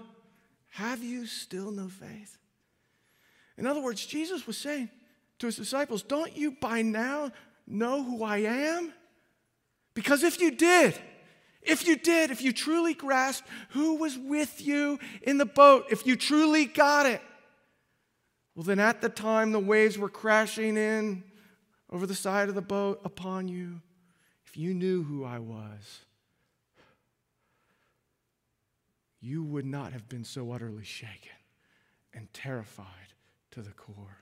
Have 0.69 1.03
you 1.03 1.25
still 1.25 1.71
no 1.71 1.89
faith? 1.89 2.37
In 3.57 3.67
other 3.67 3.81
words, 3.81 4.05
Jesus 4.05 4.47
was 4.47 4.57
saying 4.57 4.89
to 5.39 5.47
his 5.47 5.57
disciples, 5.57 6.03
Don't 6.03 6.37
you 6.37 6.51
by 6.51 6.83
now 6.83 7.31
know 7.67 8.01
who 8.01 8.23
I 8.23 8.37
am? 8.37 8.93
Because 9.93 10.23
if 10.23 10.39
you 10.39 10.51
did, 10.51 10.97
if 11.61 11.87
you 11.87 11.95
did, 11.95 12.31
if 12.31 12.41
you 12.41 12.51
truly 12.51 12.93
grasped 12.93 13.47
who 13.69 13.95
was 13.95 14.17
with 14.17 14.61
you 14.61 14.99
in 15.21 15.37
the 15.37 15.45
boat, 15.45 15.85
if 15.89 16.05
you 16.05 16.15
truly 16.15 16.65
got 16.65 17.05
it, 17.05 17.21
well, 18.55 18.63
then 18.63 18.79
at 18.79 19.01
the 19.01 19.09
time 19.09 19.51
the 19.51 19.59
waves 19.59 19.97
were 19.97 20.09
crashing 20.09 20.77
in 20.77 21.23
over 21.89 22.05
the 22.05 22.15
side 22.15 22.49
of 22.49 22.55
the 22.55 22.61
boat 22.61 22.99
upon 23.03 23.47
you, 23.47 23.81
if 24.45 24.57
you 24.57 24.73
knew 24.73 25.03
who 25.03 25.23
I 25.23 25.39
was, 25.39 26.01
you 29.21 29.43
would 29.43 29.65
not 29.65 29.93
have 29.93 30.09
been 30.09 30.23
so 30.23 30.51
utterly 30.51 30.83
shaken 30.83 31.31
and 32.13 32.31
terrified 32.33 32.87
to 33.51 33.61
the 33.61 33.71
core. 33.71 34.17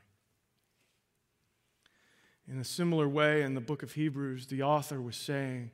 In 2.48 2.60
a 2.60 2.64
similar 2.64 3.08
way, 3.08 3.44
in 3.44 3.54
the 3.54 3.62
book 3.62 3.84
of 3.84 3.94
Hebrews, 3.94 4.48
the 4.48 4.64
author 4.64 5.02
was 5.02 5.16
saying 5.16 5.72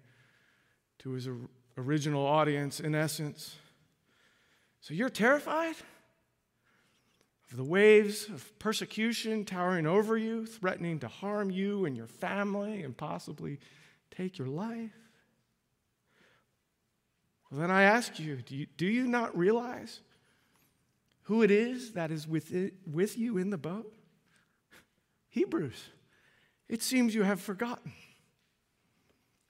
to 0.99 1.11
his 1.11 1.27
original 1.77 2.25
audience, 2.25 2.79
in 2.79 2.95
essence, 2.95 3.55
So 4.79 4.93
you're 4.93 5.09
terrified 5.09 5.75
of 7.51 7.57
the 7.57 7.63
waves 7.63 8.27
of 8.27 8.57
persecution 8.59 9.45
towering 9.45 9.87
over 9.87 10.17
you, 10.17 10.45
threatening 10.45 10.99
to 10.99 11.07
harm 11.07 11.49
you 11.49 11.85
and 11.85 11.95
your 11.95 12.07
family 12.07 12.83
and 12.83 12.95
possibly 12.95 13.59
take 14.11 14.37
your 14.37 14.47
life? 14.47 14.91
Well, 17.49 17.59
then 17.59 17.71
I 17.71 17.83
ask 17.83 18.19
you 18.19 18.37
do, 18.37 18.55
you, 18.55 18.67
do 18.77 18.85
you 18.85 19.07
not 19.07 19.37
realize 19.37 20.01
who 21.23 21.41
it 21.41 21.51
is 21.51 21.93
that 21.93 22.11
is 22.11 22.27
with, 22.27 22.53
it, 22.53 22.73
with 22.85 23.17
you 23.17 23.37
in 23.37 23.49
the 23.49 23.57
boat? 23.57 23.93
Hebrews. 25.29 25.89
It 26.69 26.81
seems 26.81 27.13
you 27.13 27.23
have 27.23 27.41
forgotten. 27.41 27.93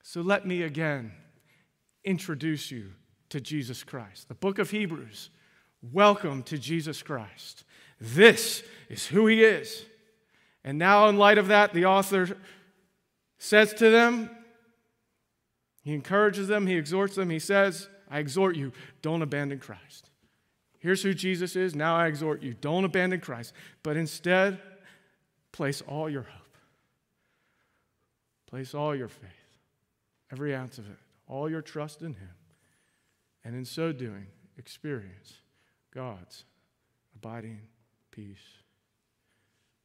So 0.02 0.22
let 0.22 0.46
me 0.46 0.64
again 0.64 1.12
introduce 2.06 2.72
you 2.72 2.92
to 3.30 3.42
Jesus 3.42 3.84
Christ. 3.84 4.28
The 4.28 4.36
book 4.36 4.60
of 4.60 4.72
Hebrews. 4.72 5.30
Welcome 5.92 6.44
to 6.44 6.58
Jesus 6.58 7.04
Christ. 7.04 7.64
This 8.00 8.64
is 8.90 9.08
who 9.08 9.28
he 9.28 9.44
is. 9.44 9.86
And 10.64 10.78
now, 10.78 11.08
in 11.10 11.18
light 11.18 11.38
of 11.38 11.48
that, 11.48 11.74
the 11.74 11.86
author 11.86 12.38
says 13.38 13.74
to 13.76 13.90
them, 13.90 14.30
he 15.84 15.94
encourages 15.94 16.48
them, 16.48 16.66
he 16.66 16.76
exhorts 16.76 17.16
them, 17.16 17.30
he 17.30 17.38
says, 17.38 17.88
I 18.10 18.20
exhort 18.20 18.56
you, 18.56 18.72
don't 19.04 19.22
abandon 19.22 19.60
Christ. 19.60 20.10
Here's 20.80 21.04
who 21.04 21.14
Jesus 21.14 21.56
is. 21.56 21.76
Now 21.76 21.96
I 21.96 22.08
exhort 22.08 22.42
you, 22.42 22.54
don't 22.54 22.86
abandon 22.86 23.20
Christ, 23.20 23.54
but 23.84 23.98
instead, 23.98 24.60
place 25.52 25.82
all 25.88 26.10
your 26.10 26.24
hope, 26.24 26.58
place 28.48 28.74
all 28.74 28.96
your 28.96 29.08
faith, 29.08 29.30
every 30.32 30.56
ounce 30.56 30.80
of 30.80 30.90
it, 30.90 30.98
all 31.28 31.50
your 31.50 31.62
trust 31.62 32.02
in 32.02 32.14
Him. 32.14 32.36
And 33.44 33.56
in 33.56 33.66
so 33.66 33.92
doing, 33.92 34.28
experience 34.58 35.36
God's 35.94 36.46
abiding 37.16 37.62
peace. 38.12 38.38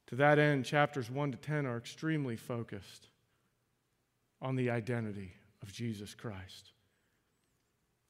To 0.09 0.17
that 0.17 0.39
end, 0.39 0.65
chapters 0.65 1.11
1 1.11 1.33
to 1.33 1.39
10 1.39 1.67
are 1.67 1.77
extremely 1.77 2.37
focused 2.37 3.09
on 4.43 4.57
the 4.57 4.71
identity 4.71 5.33
of 5.63 5.73
Jesus 5.73 6.15
Christ. 6.15 6.73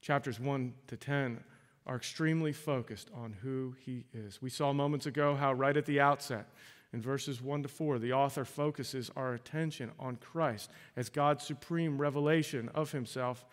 Chapters 0.00 0.40
1 0.40 0.72
to 0.86 0.96
10 0.96 1.40
are 1.86 1.96
extremely 1.96 2.52
focused 2.52 3.10
on 3.14 3.34
who 3.42 3.74
he 3.80 4.06
is. 4.14 4.40
We 4.40 4.50
saw 4.50 4.72
moments 4.72 5.06
ago 5.06 5.34
how, 5.34 5.52
right 5.52 5.76
at 5.76 5.86
the 5.86 6.00
outset, 6.00 6.46
in 6.92 7.00
verses 7.00 7.40
1 7.40 7.62
to 7.62 7.68
4, 7.68 7.98
the 7.98 8.12
author 8.12 8.44
focuses 8.44 9.10
our 9.14 9.34
attention 9.34 9.92
on 9.98 10.16
Christ 10.16 10.70
as 10.96 11.08
God's 11.08 11.44
supreme 11.44 11.98
revelation 11.98 12.68
of 12.74 12.90
himself 12.90 13.44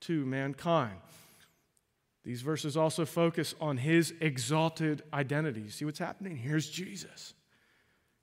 to 0.00 0.24
mankind. 0.24 0.96
These 2.24 2.42
verses 2.42 2.76
also 2.76 3.04
focus 3.04 3.54
on 3.60 3.76
his 3.76 4.14
exalted 4.20 5.02
identity. 5.12 5.60
You 5.60 5.70
see 5.70 5.84
what's 5.84 5.98
happening? 5.98 6.36
Here's 6.36 6.68
Jesus. 6.68 7.34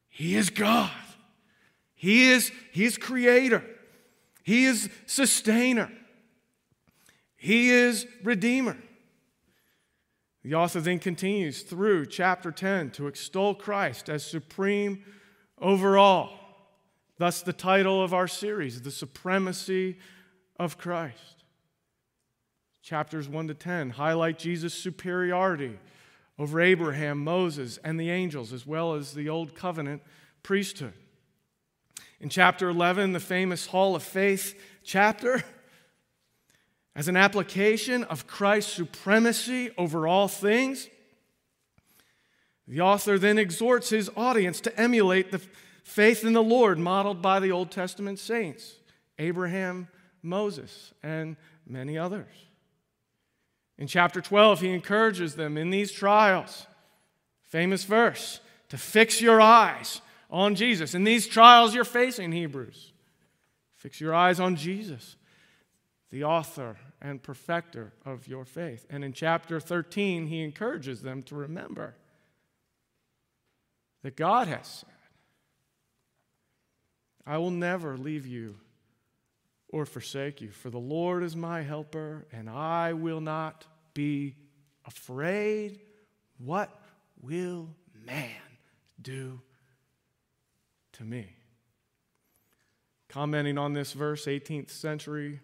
He 0.10 0.36
is 0.36 0.50
God. 0.50 0.92
He 1.96 2.30
is, 2.30 2.52
he 2.72 2.84
is 2.84 2.98
creator. 2.98 3.64
He 4.44 4.66
is 4.66 4.90
sustainer. 5.06 5.90
He 7.38 7.70
is 7.70 8.06
redeemer. 8.24 8.78
The 10.44 10.56
author 10.56 10.82
then 10.82 11.00
continues 11.00 11.62
through 11.62 12.08
chapter 12.08 12.52
10 12.52 12.92
to 12.92 13.08
extol 13.08 13.56
Christ 13.56 14.10
as 14.10 14.26
supreme 14.26 15.04
over 15.60 15.98
all. 15.98 16.38
Thus, 17.18 17.42
the 17.42 17.54
title 17.54 18.04
of 18.04 18.14
our 18.14 18.28
series, 18.28 18.82
The 18.82 18.92
Supremacy 18.92 19.98
of 20.60 20.78
Christ. 20.78 21.46
Chapters 22.82 23.30
1 23.30 23.48
to 23.48 23.54
10 23.54 23.92
highlight 23.92 24.38
Jesus' 24.38 24.74
superiority 24.74 25.80
over 26.38 26.60
Abraham, 26.60 27.24
Moses, 27.24 27.80
and 27.84 27.98
the 27.98 28.10
angels, 28.10 28.52
as 28.52 28.66
well 28.66 28.96
as 28.96 29.14
the 29.14 29.30
Old 29.30 29.56
Covenant 29.56 30.02
priesthood. 30.42 30.94
In 32.20 32.28
chapter 32.28 32.68
11, 32.68 33.14
the 33.14 33.20
famous 33.22 33.68
Hall 33.68 33.96
of 33.96 34.04
Faith 34.04 34.60
chapter, 34.84 35.44
as 36.96 37.08
an 37.08 37.18
application 37.18 38.04
of 38.04 38.28
Christ's 38.28 38.74
supremacy 38.74 39.72
over 39.78 40.08
all 40.08 40.28
things, 40.28 40.90
the 42.68 42.82
author 42.82 43.18
then 43.18 43.38
exhorts 43.38 43.90
his 43.90 44.10
audience 44.16 44.62
to 44.62 44.80
emulate 44.80 45.32
the 45.32 45.42
faith 45.84 46.24
in 46.24 46.34
the 46.34 46.44
Lord 46.44 46.80
modeled 46.80 47.22
by 47.22 47.40
the 47.40 47.52
Old 47.52 47.72
Testament 47.72 48.20
saints, 48.20 48.76
Abraham, 49.20 49.88
Moses, 50.22 50.94
and 51.04 51.36
many 51.68 51.98
others. 51.98 52.28
In 53.78 53.88
chapter 53.88 54.22
12, 54.22 54.62
he 54.62 54.70
encourages 54.70 55.36
them 55.36 55.58
in 55.58 55.72
these 55.72 55.92
trials, 55.92 56.68
famous 57.44 57.84
verse, 57.84 58.40
to 58.70 58.78
fix 58.78 59.20
your 59.20 59.42
eyes 59.42 60.02
on 60.30 60.56
Jesus. 60.56 60.94
In 60.94 61.04
these 61.04 61.28
trials 61.28 61.76
you're 61.76 61.84
facing, 61.84 62.32
Hebrews, 62.32 62.94
fix 63.76 64.00
your 64.00 64.14
eyes 64.14 64.40
on 64.40 64.56
Jesus, 64.56 65.16
the 66.14 66.24
author 66.24 66.78
and 67.02 67.24
perfecter 67.24 67.92
of 68.06 68.28
your 68.28 68.46
faith. 68.46 68.86
And 68.88 69.04
in 69.04 69.14
chapter 69.14 69.60
13, 69.60 70.28
he 70.28 70.44
encourages 70.44 71.02
them 71.02 71.24
to 71.24 71.34
remember 71.34 71.96
that 74.04 74.16
God 74.16 74.48
has 74.48 74.68
said, 74.68 74.90
I 77.26 77.40
will 77.40 77.50
never 77.50 77.98
leave 77.98 78.28
you 78.28 78.58
or 79.70 79.88
forsake 79.88 80.40
you, 80.40 80.52
for 80.52 80.70
the 80.70 80.78
Lord 80.78 81.24
is 81.24 81.36
my 81.36 81.64
helper, 81.64 82.28
and 82.32 82.48
I 82.48 82.94
will 82.94 83.22
not 83.22 83.66
be 83.96 84.36
afraid. 84.86 85.80
What 86.38 86.70
will 87.24 87.70
man 88.06 88.30
do 89.02 89.42
to 90.92 91.04
me. 91.04 91.38
Commenting 93.10 93.58
on 93.58 93.74
this 93.74 93.94
verse, 93.94 94.28
18th 94.28 94.70
century 94.70 95.40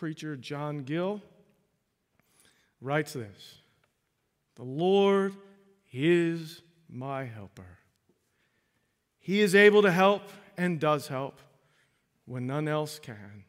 preacher 0.00 0.34
John 0.34 0.84
Gill 0.84 1.20
writes 2.80 3.12
this 3.12 3.58
The 4.56 4.62
Lord 4.62 5.34
is 5.92 6.62
my 6.88 7.26
helper. 7.26 7.78
He 9.18 9.42
is 9.42 9.54
able 9.54 9.82
to 9.82 9.90
help 9.90 10.22
and 10.56 10.80
does 10.80 11.08
help 11.08 11.38
when 12.24 12.46
none 12.46 12.66
else 12.66 12.98
can. 12.98 13.44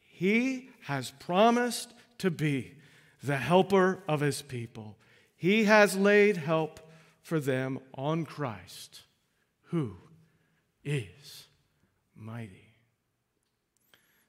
He 0.00 0.70
has 0.86 1.12
promised 1.20 1.94
to 2.18 2.32
be 2.32 2.74
the 3.22 3.36
helper 3.36 4.02
of 4.08 4.18
his 4.18 4.42
people. 4.42 4.96
He 5.36 5.64
has 5.64 5.96
laid 5.96 6.36
help 6.36 6.80
for 7.22 7.38
them 7.38 7.78
on 7.94 8.24
Christ, 8.24 9.02
who 9.66 9.94
is 10.82 11.46
mighty. 12.16 12.65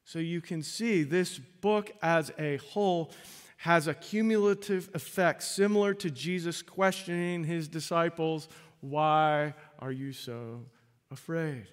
So 0.07 0.19
you 0.19 0.39
can 0.39 0.63
see 0.63 1.03
this 1.03 1.37
book 1.37 1.91
as 2.01 2.31
a 2.39 2.55
whole 2.57 3.11
has 3.57 3.89
a 3.89 3.93
cumulative 3.93 4.89
effect 4.93 5.43
similar 5.43 5.93
to 5.95 6.09
Jesus 6.09 6.61
questioning 6.61 7.43
his 7.43 7.67
disciples, 7.67 8.47
Why 8.79 9.53
are 9.79 9.91
you 9.91 10.13
so 10.13 10.63
afraid? 11.11 11.67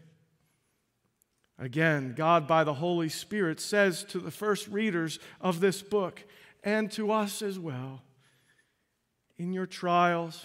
Again, 1.60 2.14
God, 2.16 2.48
by 2.48 2.64
the 2.64 2.74
Holy 2.74 3.08
Spirit, 3.08 3.60
says 3.60 4.02
to 4.08 4.18
the 4.18 4.32
first 4.32 4.66
readers 4.66 5.20
of 5.40 5.60
this 5.60 5.80
book 5.80 6.20
and 6.64 6.90
to 6.90 7.12
us 7.12 7.40
as 7.40 7.56
well 7.56 8.02
in 9.38 9.52
your 9.52 9.66
trials, 9.66 10.44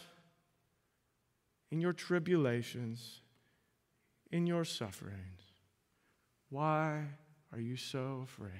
in 1.71 1.82
your 1.82 1.93
tribulations, 1.93 3.21
in 4.32 4.45
your 4.45 4.63
sufferings, 4.63 5.41
why 6.52 7.06
are 7.51 7.59
you 7.59 7.75
so 7.75 8.21
afraid? 8.23 8.51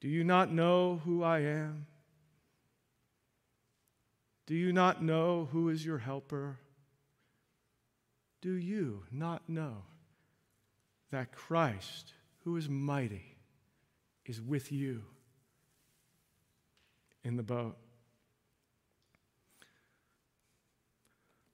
Do 0.00 0.08
you 0.08 0.24
not 0.24 0.52
know 0.52 1.00
who 1.04 1.22
I 1.22 1.40
am? 1.40 1.86
Do 4.46 4.54
you 4.54 4.72
not 4.72 5.02
know 5.02 5.48
who 5.52 5.68
is 5.68 5.84
your 5.84 5.98
helper? 5.98 6.58
Do 8.40 8.52
you 8.52 9.04
not 9.12 9.48
know 9.48 9.84
that 11.12 11.32
Christ, 11.32 12.12
who 12.44 12.56
is 12.56 12.68
mighty, 12.68 13.36
is 14.26 14.40
with 14.40 14.72
you 14.72 15.02
in 17.22 17.36
the 17.36 17.42
boat? 17.42 17.76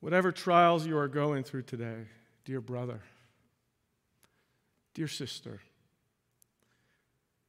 Whatever 0.00 0.32
trials 0.32 0.86
you 0.86 0.96
are 0.96 1.08
going 1.08 1.44
through 1.44 1.62
today, 1.62 2.06
dear 2.44 2.60
brother, 2.60 3.02
dear 4.94 5.08
sister, 5.08 5.60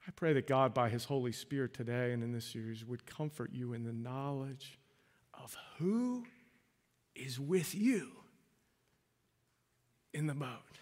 I 0.07 0.11
pray 0.11 0.33
that 0.33 0.47
God, 0.47 0.73
by 0.73 0.89
His 0.89 1.05
Holy 1.05 1.31
Spirit 1.31 1.73
today 1.73 2.13
and 2.13 2.23
in 2.23 2.31
this 2.31 2.45
series, 2.45 2.85
would 2.85 3.05
comfort 3.05 3.51
you 3.53 3.73
in 3.73 3.83
the 3.83 3.93
knowledge 3.93 4.79
of 5.33 5.55
who 5.77 6.25
is 7.15 7.39
with 7.39 7.75
you 7.75 8.11
in 10.13 10.27
the 10.27 10.33
boat, 10.33 10.79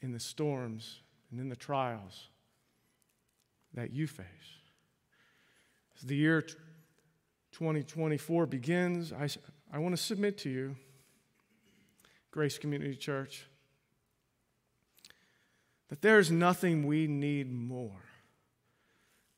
in 0.00 0.12
the 0.12 0.20
storms, 0.20 1.00
and 1.30 1.40
in 1.40 1.48
the 1.48 1.56
trials 1.56 2.28
that 3.74 3.92
you 3.92 4.06
face. 4.06 4.26
As 5.96 6.02
the 6.02 6.16
year 6.16 6.42
2024 7.52 8.46
begins, 8.46 9.12
I, 9.12 9.28
I 9.72 9.78
want 9.78 9.96
to 9.96 10.02
submit 10.02 10.38
to 10.38 10.50
you, 10.50 10.76
Grace 12.30 12.58
Community 12.58 12.96
Church, 12.96 13.46
that 15.88 16.02
there 16.02 16.18
is 16.18 16.30
nothing 16.30 16.86
we 16.86 17.06
need 17.06 17.52
more 17.52 18.02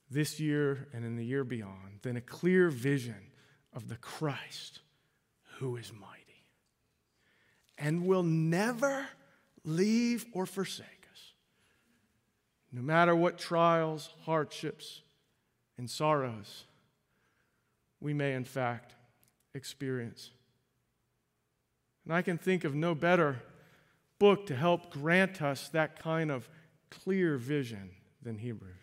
this 0.09 0.39
year 0.39 0.87
and 0.93 1.05
in 1.05 1.15
the 1.15 1.25
year 1.25 1.43
beyond 1.43 1.99
than 2.01 2.17
a 2.17 2.21
clear 2.21 2.69
vision 2.69 3.31
of 3.73 3.87
the 3.87 3.95
Christ 3.95 4.79
who 5.57 5.75
is 5.75 5.91
mighty 5.93 6.45
and 7.77 8.05
will 8.05 8.23
never 8.23 9.07
leave 9.63 10.25
or 10.33 10.45
forsake 10.45 11.07
us. 11.11 11.33
No 12.71 12.81
matter 12.81 13.15
what 13.15 13.37
trials, 13.37 14.09
hardships, 14.25 15.01
and 15.77 15.89
sorrows 15.89 16.65
we 18.01 18.13
may, 18.13 18.33
in 18.33 18.45
fact, 18.45 18.95
experience. 19.53 20.31
And 22.05 22.13
I 22.13 22.21
can 22.21 22.37
think 22.37 22.63
of 22.63 22.73
no 22.73 22.95
better 22.95 23.41
book 24.19 24.45
to 24.47 24.55
help 24.55 24.91
grant 24.91 25.41
us 25.41 25.69
that 25.69 25.97
kind 25.99 26.29
of 26.29 26.47
clear 26.89 27.37
vision 27.37 27.89
than 28.21 28.37
Hebrews. 28.37 28.73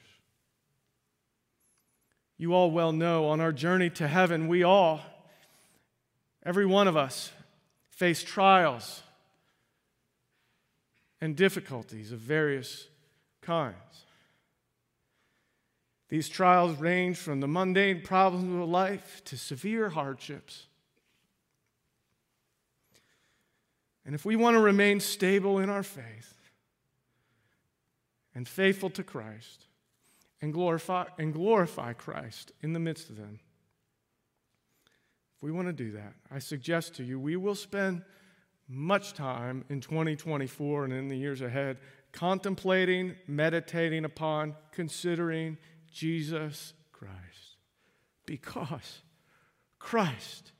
You 2.38 2.54
all 2.54 2.70
well 2.70 2.92
know 2.92 3.26
on 3.28 3.40
our 3.40 3.52
journey 3.52 3.90
to 3.90 4.08
heaven, 4.08 4.48
we 4.48 4.62
all, 4.62 5.00
every 6.44 6.66
one 6.66 6.88
of 6.88 6.96
us, 6.96 7.32
face 7.90 8.22
trials 8.22 9.02
and 11.20 11.34
difficulties 11.34 12.12
of 12.12 12.18
various 12.18 12.88
kinds. 13.40 13.74
These 16.08 16.28
trials 16.28 16.78
range 16.78 17.16
from 17.16 17.40
the 17.40 17.48
mundane 17.48 18.02
problems 18.02 18.62
of 18.62 18.68
life 18.68 19.22
to 19.24 19.36
severe 19.36 19.90
hardships. 19.90 20.66
And 24.06 24.14
if 24.14 24.24
we 24.24 24.36
want 24.36 24.54
to 24.54 24.60
remain 24.60 25.00
stable 25.00 25.58
in 25.58 25.68
our 25.68 25.82
faith 25.82 26.32
and 28.34 28.46
faithful 28.46 28.88
to 28.90 29.02
Christ 29.02 29.66
and 30.40 30.52
glorify, 30.52 31.06
and 31.18 31.32
glorify 31.32 31.92
Christ 31.92 32.52
in 32.62 32.72
the 32.72 32.78
midst 32.78 33.10
of 33.10 33.16
them, 33.16 33.40
if 35.36 35.42
we 35.42 35.50
want 35.50 35.66
to 35.66 35.72
do 35.72 35.90
that, 35.92 36.14
I 36.30 36.38
suggest 36.38 36.94
to 36.94 37.04
you 37.04 37.18
we 37.18 37.36
will 37.36 37.56
spend 37.56 38.02
much 38.68 39.12
time 39.12 39.64
in 39.68 39.80
2024 39.80 40.84
and 40.84 40.92
in 40.92 41.08
the 41.08 41.16
years 41.16 41.40
ahead 41.42 41.78
contemplating, 42.12 43.14
meditating 43.26 44.04
upon, 44.04 44.54
considering 44.72 45.58
Jesus 45.92 46.72
Christ. 46.92 47.58
Because 48.24 49.02
Christ 49.78 50.52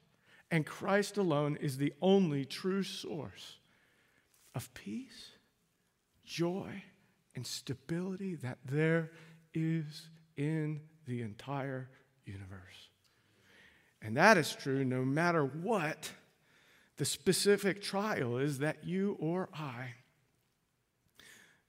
and 0.50 0.64
Christ 0.64 1.16
alone 1.16 1.56
is 1.60 1.76
the 1.76 1.92
only 2.00 2.44
true 2.44 2.82
source 2.82 3.58
of 4.54 4.72
peace, 4.74 5.32
joy, 6.24 6.82
and 7.34 7.46
stability 7.46 8.36
that 8.36 8.58
there 8.64 9.10
is 9.54 10.08
in 10.36 10.80
the 11.06 11.22
entire 11.22 11.88
universe. 12.24 12.90
And 14.00 14.16
that 14.16 14.38
is 14.38 14.54
true 14.54 14.84
no 14.84 15.04
matter 15.04 15.44
what 15.44 16.10
the 16.96 17.04
specific 17.04 17.82
trial 17.82 18.38
is 18.38 18.58
that 18.58 18.84
you 18.84 19.16
or 19.18 19.48
I 19.54 19.94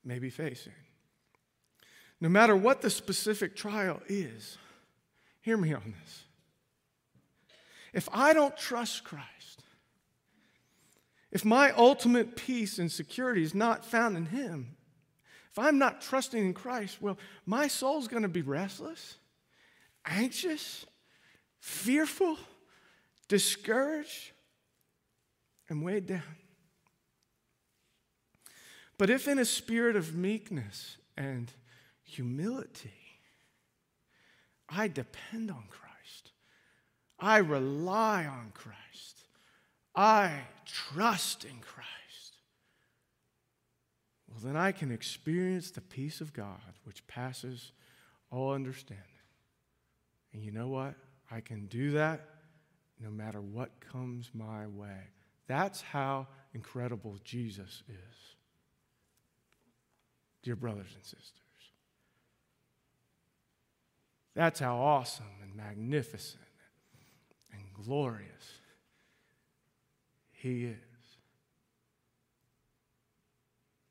may 0.04 0.20
be 0.20 0.30
facing. 0.30 0.74
No 2.22 2.30
matter 2.30 2.56
what 2.56 2.82
the 2.82 2.90
specific 2.90 3.56
trial 3.56 4.02
is, 4.08 4.58
hear 5.42 5.58
me 5.58 5.74
on 5.74 5.94
this. 6.02 6.27
If 7.94 8.10
I 8.12 8.34
don't 8.34 8.56
trust 8.58 9.04
Christ, 9.04 9.64
if 11.32 11.44
my 11.44 11.72
ultimate 11.72 12.36
peace 12.36 12.80
and 12.80 12.92
security 12.92 13.44
is 13.44 13.54
not 13.54 13.86
found 13.86 14.18
in 14.18 14.28
Him, 14.28 14.76
if 15.52 15.60
I'm 15.60 15.78
not 15.78 16.02
trusting 16.02 16.46
in 16.46 16.54
Christ, 16.54 17.02
well, 17.02 17.18
my 17.46 17.68
soul's 17.68 18.08
going 18.08 18.24
to 18.24 18.30
be 18.30 18.42
restless, 18.42 19.16
anxious, 20.06 20.86
fearful, 21.60 22.38
discouraged, 23.28 24.32
and 25.70 25.84
weighed 25.84 26.06
down. 26.06 26.22
But 28.98 29.10
if 29.10 29.28
in 29.28 29.38
a 29.38 29.46
spirit 29.46 29.96
of 29.96 30.16
meekness 30.16 30.98
and 31.16 31.52
humility, 32.04 32.94
I 34.70 34.88
depend 34.88 35.52
on 35.52 35.64
Christ. 35.70 35.87
I 37.20 37.38
rely 37.38 38.26
on 38.26 38.52
Christ. 38.54 38.78
I 39.96 40.32
trust 40.66 41.44
in 41.44 41.60
Christ. 41.60 41.88
Well, 44.28 44.40
then 44.44 44.56
I 44.56 44.72
can 44.72 44.92
experience 44.92 45.72
the 45.72 45.82
peace 45.82 46.22
of 46.22 46.34
God 46.34 46.62
which 46.84 47.06
passes 47.08 47.72
all 48.30 48.54
understanding. 48.54 49.04
And 50.34 50.44
you 50.44 50.52
know 50.52 50.68
what? 50.68 50.94
I 51.32 51.42
can 51.42 51.66
do 51.66 51.92
that 51.92 52.22
no 53.00 53.10
matter 53.10 53.42
what 53.42 53.72
comes 53.80 54.30
my 54.34 54.68
way. 54.68 55.10
That's 55.48 55.82
how 55.82 56.28
incredible 56.54 57.18
Jesus 57.24 57.84
is. 57.88 58.36
Dear 60.44 60.56
brothers 60.56 60.92
and 60.94 61.04
sisters. 61.04 61.32
That's 64.36 64.60
how 64.60 64.78
awesome 64.78 65.26
and 65.42 65.56
magnificent 65.56 66.47
glorious 67.86 68.62
He 70.32 70.66
is. 70.66 70.78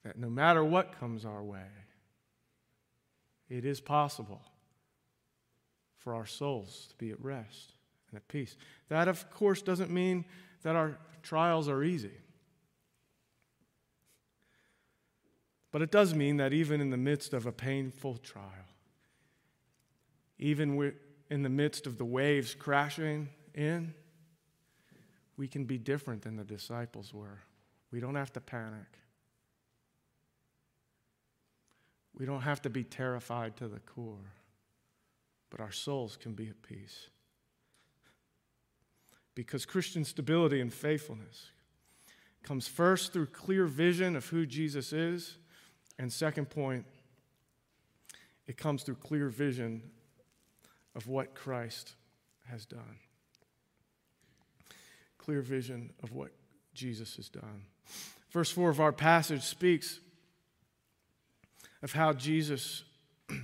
That 0.05 0.19
no 0.19 0.31
matter 0.31 0.65
what 0.65 0.99
comes 0.99 1.25
our 1.25 1.43
way, 1.43 1.67
it 3.49 3.65
is 3.65 3.81
possible 3.81 4.43
for 5.99 6.15
our 6.15 6.27
souls 6.27 6.87
to 6.91 6.95
be 6.97 7.11
at 7.11 7.21
rest 7.25 7.73
and 8.11 8.17
at 8.17 8.29
peace. 8.29 8.57
That, 8.89 9.09
of 9.09 9.29
course, 9.31 9.63
doesn't 9.63 9.91
mean 9.91 10.25
that 10.63 10.77
our 10.77 10.99
trials 11.23 11.69
are 11.69 11.83
easy. 11.83 12.13
But 15.73 15.83
it 15.83 15.91
does 15.91 16.15
mean 16.15 16.37
that 16.39 16.53
even 16.53 16.81
in 16.81 16.91
the 16.91 16.97
midst 16.97 17.35
of 17.35 17.45
a 17.45 17.53
painful 17.53 18.19
trial, 18.19 18.45
even 20.39 20.93
in 21.29 21.43
the 21.43 21.49
midst 21.49 21.87
of 21.87 21.99
the 21.99 22.05
waves 22.05 22.55
crashing 22.55 23.29
in, 23.57 23.95
we 25.37 25.49
can 25.49 25.65
be 25.65 25.79
different 25.79 26.23
than 26.23 26.37
the 26.37 26.45
disciples 26.45 27.13
were. 27.13 27.41
We 27.91 28.01
don't 28.01 28.15
have 28.15 28.33
to 28.35 28.41
panic. 28.41 28.87
We 32.19 32.25
don't 32.25 32.43
have 32.43 32.63
to 32.63 32.71
be 32.71 32.85
terrified 32.85 33.57
to 33.57 33.69
the 33.69 33.81
core, 33.81 34.33
but 35.51 35.61
our 35.61 35.73
souls 35.73 36.17
can 36.17 36.33
be 36.33 36.49
at 36.49 36.63
peace. 36.63 37.09
Because 39.35 39.67
Christian 39.67 40.05
stability 40.05 40.61
and 40.61 40.73
faithfulness 40.73 41.51
comes 42.43 42.67
first 42.67 43.13
through 43.13 43.27
clear 43.27 43.67
vision 43.67 44.17
of 44.17 44.27
who 44.27 44.47
Jesus 44.47 44.93
is, 44.93 45.37
and 45.99 46.11
second 46.11 46.49
point, 46.49 46.87
it 48.47 48.57
comes 48.57 48.83
through 48.83 48.95
clear 48.95 49.29
vision 49.29 49.83
of 50.95 51.07
what 51.09 51.35
Christ 51.35 51.97
has 52.45 52.65
done. 52.65 52.99
Clear 55.27 55.43
vision 55.43 55.91
of 56.05 56.13
what 56.13 56.31
Jesus 56.73 57.17
has 57.17 57.29
done. 57.29 57.65
Verse 58.31 58.49
4 58.49 58.71
of 58.71 58.81
our 58.81 58.93
passage 58.93 59.43
speaks 59.43 59.99
of 61.83 61.93
how 61.93 62.13
Jesus 62.13 62.85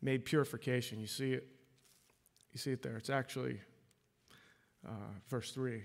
made 0.00 0.24
purification. 0.24 1.00
You 1.00 1.08
see 1.08 1.32
it. 1.32 1.48
You 2.52 2.60
see 2.60 2.70
it 2.70 2.84
there. 2.84 2.96
It's 2.96 3.10
actually 3.10 3.60
uh, 4.86 5.10
verse 5.28 5.50
3. 5.50 5.82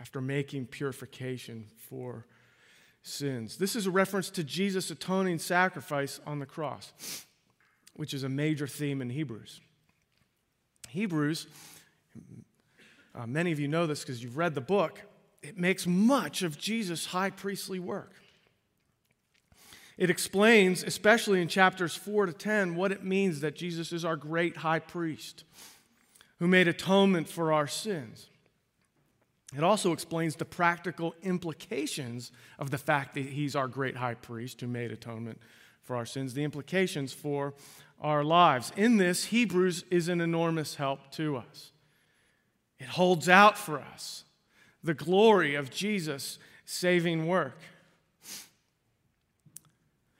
After 0.00 0.20
making 0.20 0.66
purification 0.66 1.68
for 1.88 2.26
sins. 3.04 3.56
This 3.56 3.76
is 3.76 3.86
a 3.86 3.92
reference 3.92 4.30
to 4.30 4.42
Jesus' 4.42 4.90
atoning 4.90 5.38
sacrifice 5.38 6.18
on 6.26 6.40
the 6.40 6.46
cross, 6.46 7.24
which 7.94 8.12
is 8.12 8.24
a 8.24 8.28
major 8.28 8.66
theme 8.66 9.00
in 9.00 9.10
Hebrews. 9.10 9.60
Hebrews, 10.88 11.46
uh, 13.14 13.26
many 13.26 13.52
of 13.52 13.60
you 13.60 13.68
know 13.68 13.86
this 13.86 14.00
because 14.00 14.22
you've 14.22 14.36
read 14.36 14.54
the 14.54 14.60
book, 14.60 15.00
it 15.42 15.58
makes 15.58 15.86
much 15.86 16.42
of 16.42 16.58
Jesus' 16.58 17.06
high 17.06 17.30
priestly 17.30 17.78
work. 17.78 18.12
It 19.96 20.10
explains, 20.10 20.82
especially 20.82 21.40
in 21.40 21.48
chapters 21.48 21.94
4 21.94 22.26
to 22.26 22.32
10, 22.32 22.74
what 22.74 22.90
it 22.90 23.04
means 23.04 23.40
that 23.40 23.54
Jesus 23.54 23.92
is 23.92 24.04
our 24.04 24.16
great 24.16 24.58
high 24.58 24.80
priest 24.80 25.44
who 26.38 26.48
made 26.48 26.66
atonement 26.66 27.28
for 27.28 27.52
our 27.52 27.68
sins. 27.68 28.28
It 29.56 29.62
also 29.62 29.92
explains 29.92 30.34
the 30.34 30.44
practical 30.44 31.14
implications 31.22 32.32
of 32.58 32.70
the 32.70 32.78
fact 32.78 33.14
that 33.14 33.26
he's 33.26 33.54
our 33.54 33.68
great 33.68 33.96
high 33.96 34.14
priest 34.14 34.60
who 34.60 34.66
made 34.66 34.90
atonement 34.90 35.38
for 35.82 35.94
our 35.94 36.06
sins, 36.06 36.34
the 36.34 36.42
implications 36.42 37.12
for 37.12 37.54
our 38.00 38.24
lives. 38.24 38.72
In 38.76 38.96
this, 38.96 39.26
Hebrews 39.26 39.84
is 39.90 40.08
an 40.08 40.20
enormous 40.20 40.74
help 40.74 41.12
to 41.12 41.36
us. 41.36 41.70
It 42.84 42.90
holds 42.90 43.30
out 43.30 43.56
for 43.56 43.80
us 43.80 44.24
the 44.82 44.92
glory 44.92 45.54
of 45.54 45.70
Jesus' 45.70 46.38
saving 46.66 47.26
work. 47.26 47.58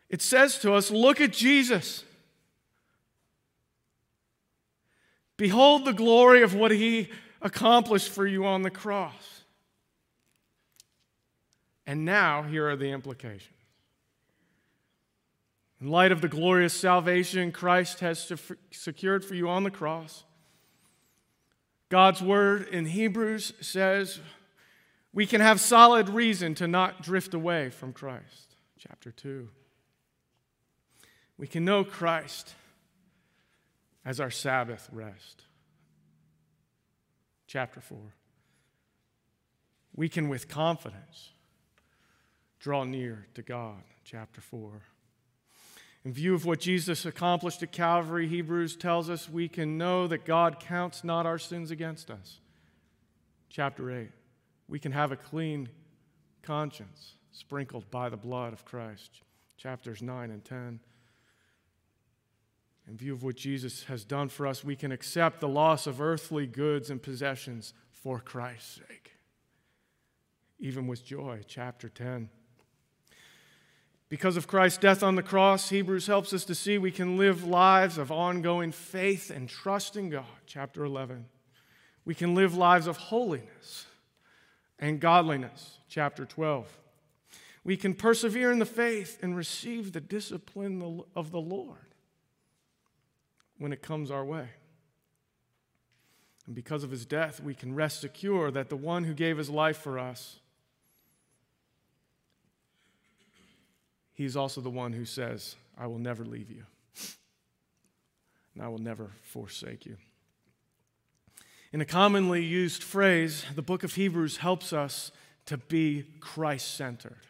It 0.09 0.23
says 0.23 0.59
to 0.61 0.73
us, 0.73 0.91
Look 0.91 1.21
at 1.21 1.31
Jesus. 1.31 2.05
Behold 5.37 5.85
the 5.85 5.93
glory 5.93 6.43
of 6.43 6.55
what 6.55 6.71
he 6.71 7.11
accomplished 7.43 8.09
for 8.09 8.27
you 8.27 8.47
on 8.47 8.62
the 8.62 8.71
cross. 8.71 9.43
And 11.87 12.07
now, 12.07 12.45
here 12.45 12.67
are 12.71 12.77
the 12.77 12.93
implications. 12.93 13.51
In 15.83 15.89
light 15.89 16.12
of 16.12 16.23
the 16.23 16.29
glorious 16.29 16.73
salvation 16.73 17.53
Christ 17.53 18.01
has 18.01 18.33
secured 18.71 19.23
for 19.23 19.35
you 19.35 19.51
on 19.51 19.65
the 19.65 19.71
cross, 19.71 20.25
God's 21.89 22.22
word 22.22 22.68
in 22.68 22.87
Hebrews 22.87 23.53
says 23.61 24.20
we 25.12 25.26
can 25.26 25.41
have 25.41 25.61
solid 25.61 26.09
reason 26.09 26.55
to 26.57 26.66
not 26.66 27.03
drift 27.03 27.35
away 27.35 27.70
from 27.70 27.93
Christ. 27.93 28.57
Chapter 28.78 29.11
2 29.11 29.49
we 31.37 31.47
can 31.47 31.64
know 31.64 31.85
Christ 31.85 32.55
as 34.05 34.20
our 34.20 34.30
Sabbath 34.30 34.89
rest. 34.93 35.43
Chapter 37.47 37.80
4. 37.80 37.99
We 39.95 40.09
can 40.09 40.28
with 40.28 40.49
confidence 40.49 41.30
draw 42.59 42.85
near 42.85 43.26
to 43.35 43.43
God. 43.43 43.82
Chapter 44.05 44.41
4. 44.41 44.82
In 46.05 46.13
view 46.13 46.35
of 46.35 46.45
what 46.45 46.61
Jesus 46.61 47.07
accomplished 47.07 47.63
at 47.63 47.73
Calvary, 47.73 48.29
Hebrews 48.29 48.77
tells 48.77 49.09
us 49.09 49.29
we 49.29 49.49
can 49.49 49.79
know 49.79 50.07
that 50.07 50.25
God 50.25 50.61
counts 50.61 51.03
not 51.03 51.25
our 51.25 51.39
sins 51.39 51.71
against 51.71 52.11
us. 52.11 52.41
Chapter 53.49 53.91
8. 53.91 54.11
We 54.69 54.79
can 54.79 54.93
have 54.93 55.13
a 55.13 55.17
clean 55.17 55.69
conscience 56.43 57.15
sprinkled 57.33 57.91
by 57.91 58.09
the 58.09 58.17
blood 58.17 58.53
of 58.53 58.65
Christ. 58.65 59.23
Chapters 59.57 60.03
9 60.03 60.31
and 60.31 60.45
10 60.45 60.81
in 62.87 62.97
view 62.97 63.15
of 63.15 63.23
what 63.23 63.37
Jesus 63.37 63.85
has 63.85 64.05
done 64.05 64.29
for 64.29 64.47
us, 64.47 64.63
we 64.63 64.77
can 64.77 64.93
accept 64.93 65.41
the 65.41 65.49
loss 65.49 65.87
of 65.87 66.01
earthly 66.01 66.47
goods 66.47 66.91
and 66.91 67.03
possessions 67.03 67.73
for 67.91 68.21
Christ's 68.21 68.81
sake, 68.87 69.13
even 70.59 70.87
with 70.87 71.05
joy. 71.05 71.41
Chapter 71.47 71.89
10. 71.89 72.29
Because 74.15 74.37
of 74.37 74.47
Christ's 74.47 74.79
death 74.79 75.03
on 75.03 75.17
the 75.17 75.25
cross, 75.25 75.71
Hebrews 75.71 76.07
helps 76.07 76.33
us 76.33 76.45
to 76.45 76.55
see 76.55 76.79
we 76.79 76.93
can 76.93 77.17
live 77.17 77.43
lives 77.43 77.99
of 77.99 78.12
ongoing 78.12 78.71
faith 78.71 79.29
and 79.29 79.49
trust 79.49 79.97
in 79.97 80.09
God. 80.09 80.25
Chapter 80.47 80.85
11. 80.85 81.27
We 82.05 82.15
can 82.15 82.33
live 82.33 82.57
lives 82.57 82.87
of 82.87 82.97
holiness 82.97 83.87
and 84.79 85.01
godliness. 85.01 85.79
Chapter 85.89 86.25
12. 86.25 86.79
We 87.65 87.77
can 87.77 87.93
persevere 87.93 88.53
in 88.53 88.61
the 88.61 88.67
faith 88.67 89.19
and 89.21 89.37
receive 89.37 89.91
the 89.91 90.01
discipline 90.01 91.03
of 91.17 91.33
the 91.33 91.41
Lord 91.41 91.97
when 93.59 93.73
it 93.73 93.83
comes 93.83 94.12
our 94.12 94.25
way. 94.25 94.51
And 96.47 96.55
because 96.55 96.85
of 96.85 96.93
his 96.93 97.05
death, 97.05 97.41
we 97.43 97.57
can 97.57 97.75
rest 97.75 98.01
secure 98.01 98.53
that 98.53 98.69
the 98.69 98.77
one 98.77 99.03
who 99.03 99.12
gave 99.12 99.39
his 99.39 99.51
life 99.51 99.79
for 99.79 99.99
us, 99.99 100.39
he's 104.15 104.37
also 104.37 104.61
the 104.61 104.71
one 104.71 104.93
who 104.93 105.05
says, 105.05 105.57
I 105.77 105.87
will 105.87 105.99
never 105.99 106.25
leave 106.25 106.51
you, 106.51 106.65
and 108.55 108.62
I 108.62 108.69
will 108.69 108.79
never 108.79 109.11
forsake 109.23 109.85
you. 109.85 109.97
In 111.73 111.81
a 111.81 111.85
commonly 111.85 112.43
used 112.43 112.83
phrase, 112.83 113.45
the 113.55 113.62
book 113.62 113.83
of 113.83 113.95
Hebrews 113.95 114.39
helps 114.39 114.73
us 114.73 115.11
to 115.47 115.59
be 115.59 116.05
Christ 116.21 116.77
centered 116.77 117.27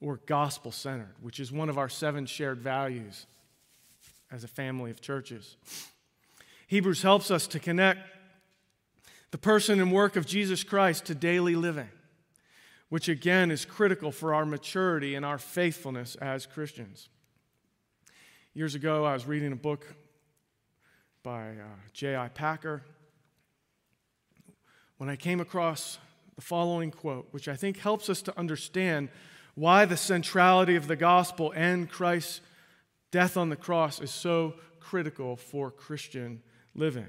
or 0.00 0.20
gospel 0.26 0.72
centered, 0.72 1.14
which 1.22 1.40
is 1.40 1.52
one 1.52 1.68
of 1.68 1.78
our 1.78 1.88
seven 1.88 2.26
shared 2.26 2.60
values 2.60 3.26
as 4.30 4.42
a 4.44 4.48
family 4.48 4.90
of 4.90 5.00
churches. 5.00 5.56
Hebrews 6.66 7.02
helps 7.02 7.30
us 7.30 7.46
to 7.46 7.60
connect 7.60 8.00
the 9.30 9.38
person 9.38 9.80
and 9.80 9.92
work 9.92 10.16
of 10.16 10.26
Jesus 10.26 10.64
Christ 10.64 11.04
to 11.06 11.14
daily 11.14 11.54
living, 11.54 11.88
which 12.88 13.08
again 13.08 13.50
is 13.50 13.64
critical 13.64 14.12
for 14.12 14.34
our 14.34 14.46
maturity 14.46 15.14
and 15.14 15.24
our 15.24 15.38
faithfulness 15.38 16.14
as 16.16 16.46
Christians. 16.46 17.08
Years 18.52 18.74
ago, 18.74 19.04
I 19.04 19.14
was 19.14 19.26
reading 19.26 19.52
a 19.52 19.56
book 19.56 19.86
by 21.22 21.50
uh, 21.50 21.76
J.I. 21.92 22.28
Packer 22.28 22.82
when 24.98 25.08
I 25.08 25.16
came 25.16 25.40
across 25.40 25.98
the 26.36 26.42
following 26.42 26.90
quote, 26.90 27.28
which 27.32 27.48
I 27.48 27.56
think 27.56 27.78
helps 27.78 28.08
us 28.08 28.22
to 28.22 28.38
understand 28.38 29.08
why 29.54 29.84
the 29.84 29.96
centrality 29.96 30.76
of 30.76 30.86
the 30.86 30.96
gospel 30.96 31.52
and 31.54 31.90
Christ's 31.90 32.40
Death 33.14 33.36
on 33.36 33.48
the 33.48 33.54
cross 33.54 34.00
is 34.00 34.10
so 34.10 34.54
critical 34.80 35.36
for 35.36 35.70
Christian 35.70 36.42
living. 36.74 37.06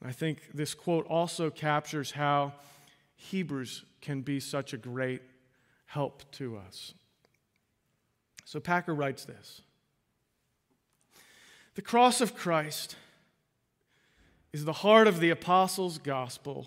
And 0.00 0.08
I 0.08 0.12
think 0.12 0.38
this 0.54 0.72
quote 0.72 1.06
also 1.06 1.50
captures 1.50 2.12
how 2.12 2.54
Hebrews 3.14 3.84
can 4.00 4.22
be 4.22 4.40
such 4.40 4.72
a 4.72 4.76
great 4.76 5.22
help 5.86 6.30
to 6.32 6.56
us. 6.56 6.94
So 8.44 8.60
Packer 8.60 8.94
writes 8.94 9.24
this 9.24 9.62
The 11.74 11.82
cross 11.82 12.20
of 12.20 12.34
Christ 12.34 12.96
is 14.52 14.64
the 14.64 14.72
heart 14.72 15.06
of 15.06 15.20
the 15.20 15.30
apostles' 15.30 15.98
gospel 15.98 16.66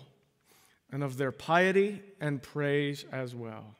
and 0.90 1.02
of 1.02 1.16
their 1.16 1.32
piety 1.32 2.02
and 2.20 2.42
praise 2.42 3.04
as 3.10 3.34
well. 3.34 3.76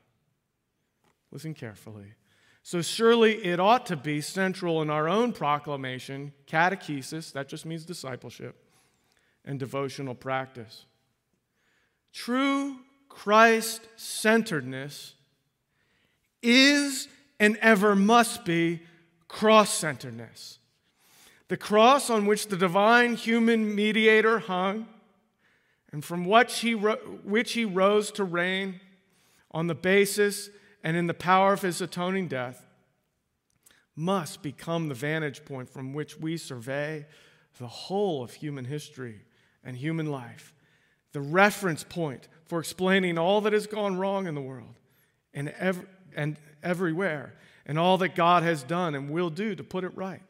Listen 1.31 1.55
carefully. 1.55 2.15
So 2.63 2.81
surely 2.81 3.45
it 3.45 3.59
ought 3.59 3.87
to 3.87 3.97
be 3.97 4.21
central 4.21 4.83
in 4.83 4.91
our 4.91 5.09
own 5.09 5.33
proclamation, 5.33 6.33
catechesis, 6.47 7.33
that 7.33 7.49
just 7.49 7.67
means 7.67 7.85
discipleship, 7.85 8.57
and 9.45 9.59
devotional 9.59 10.15
practice. 10.15 10.87
True 12.13 12.77
Christ 13.15 13.87
centeredness 13.97 15.15
is 16.43 17.09
and 17.39 17.57
ever 17.59 17.95
must 17.95 18.45
be 18.45 18.81
cross 19.29 19.73
centeredness. 19.73 20.59
The 21.49 21.57
cross 21.57 22.09
on 22.09 22.27
which 22.27 22.49
the 22.49 22.57
divine 22.57 23.15
human 23.15 23.75
mediator 23.75 24.39
hung, 24.39 24.89
and 25.93 26.03
from 26.05 26.25
which 26.25 26.61
he, 26.61 26.73
which 26.73 27.53
he 27.53 27.65
rose 27.65 28.11
to 28.13 28.25
reign 28.25 28.81
on 29.51 29.67
the 29.67 29.75
basis 29.75 30.49
and 30.83 30.97
in 30.97 31.07
the 31.07 31.15
power 31.15 31.53
of 31.53 31.63
his 31.63 31.81
atoning 31.81 32.29
death, 32.29 32.67
must 33.95 34.43
become 34.43 34.89
the 34.89 34.95
vantage 34.95 35.45
point 35.45 35.69
from 35.69 35.93
which 35.93 36.19
we 36.19 36.39
survey 36.39 37.07
the 37.59 37.67
whole 37.67 38.25
of 38.25 38.33
human 38.33 38.65
history 38.65 39.21
and 39.63 39.77
human 39.77 40.07
life, 40.07 40.55
the 41.13 41.21
reference 41.21 41.85
point 41.85 42.27
for 42.47 42.59
explaining 42.59 43.19
all 43.19 43.41
that 43.43 43.53
has 43.53 43.67
gone 43.67 43.97
wrong 43.97 44.27
in 44.27 44.35
the 44.35 44.41
world 44.41 44.75
and, 45.35 45.49
ev- 45.59 45.87
and 46.15 46.37
everywhere, 46.63 47.35
and 47.67 47.79
all 47.79 47.99
that 47.99 48.15
God 48.15 48.43
has 48.43 48.63
done 48.63 48.95
and 48.95 49.11
will 49.11 49.31
do 49.31 49.55
to 49.55 49.65
put 49.65 49.85
it 49.85 49.97
right, 49.97 50.23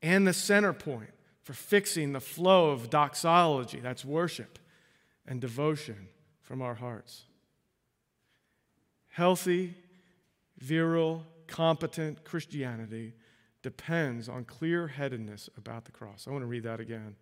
and 0.00 0.26
the 0.26 0.32
center 0.32 0.72
point 0.72 1.10
for 1.42 1.52
fixing 1.52 2.12
the 2.12 2.20
flow 2.20 2.70
of 2.70 2.90
doxology 2.90 3.80
that's 3.80 4.04
worship 4.04 4.58
and 5.26 5.40
devotion 5.40 6.08
from 6.42 6.62
our 6.62 6.74
hearts. 6.74 7.22
Healthy, 9.08 9.74
virile, 10.58 11.26
competent 11.46 12.24
Christianity 12.24 13.14
depends 13.62 14.28
on 14.28 14.44
clear 14.44 14.88
headedness 14.88 15.48
about 15.56 15.84
the 15.84 15.92
cross. 15.92 16.26
I 16.26 16.30
want 16.30 16.42
to 16.42 16.46
read 16.46 16.64
that 16.64 16.80
again. 16.80 17.16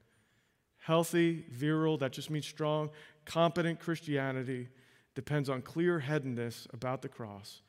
Healthy, 0.79 1.45
virile, 1.51 1.99
that 1.99 2.13
just 2.13 2.31
means 2.31 2.47
strong, 2.47 2.91
competent 3.25 3.81
Christianity 3.81 4.69
depends 5.15 5.49
on 5.49 5.63
clear 5.63 6.01
headedness 6.01 6.67
about 6.73 7.03
the 7.03 7.09
cross. 7.09 7.63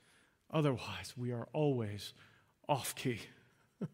Otherwise, 0.51 1.13
we 1.17 1.31
are 1.31 1.47
always 1.53 2.13
off 2.67 2.95
key. 2.95 3.19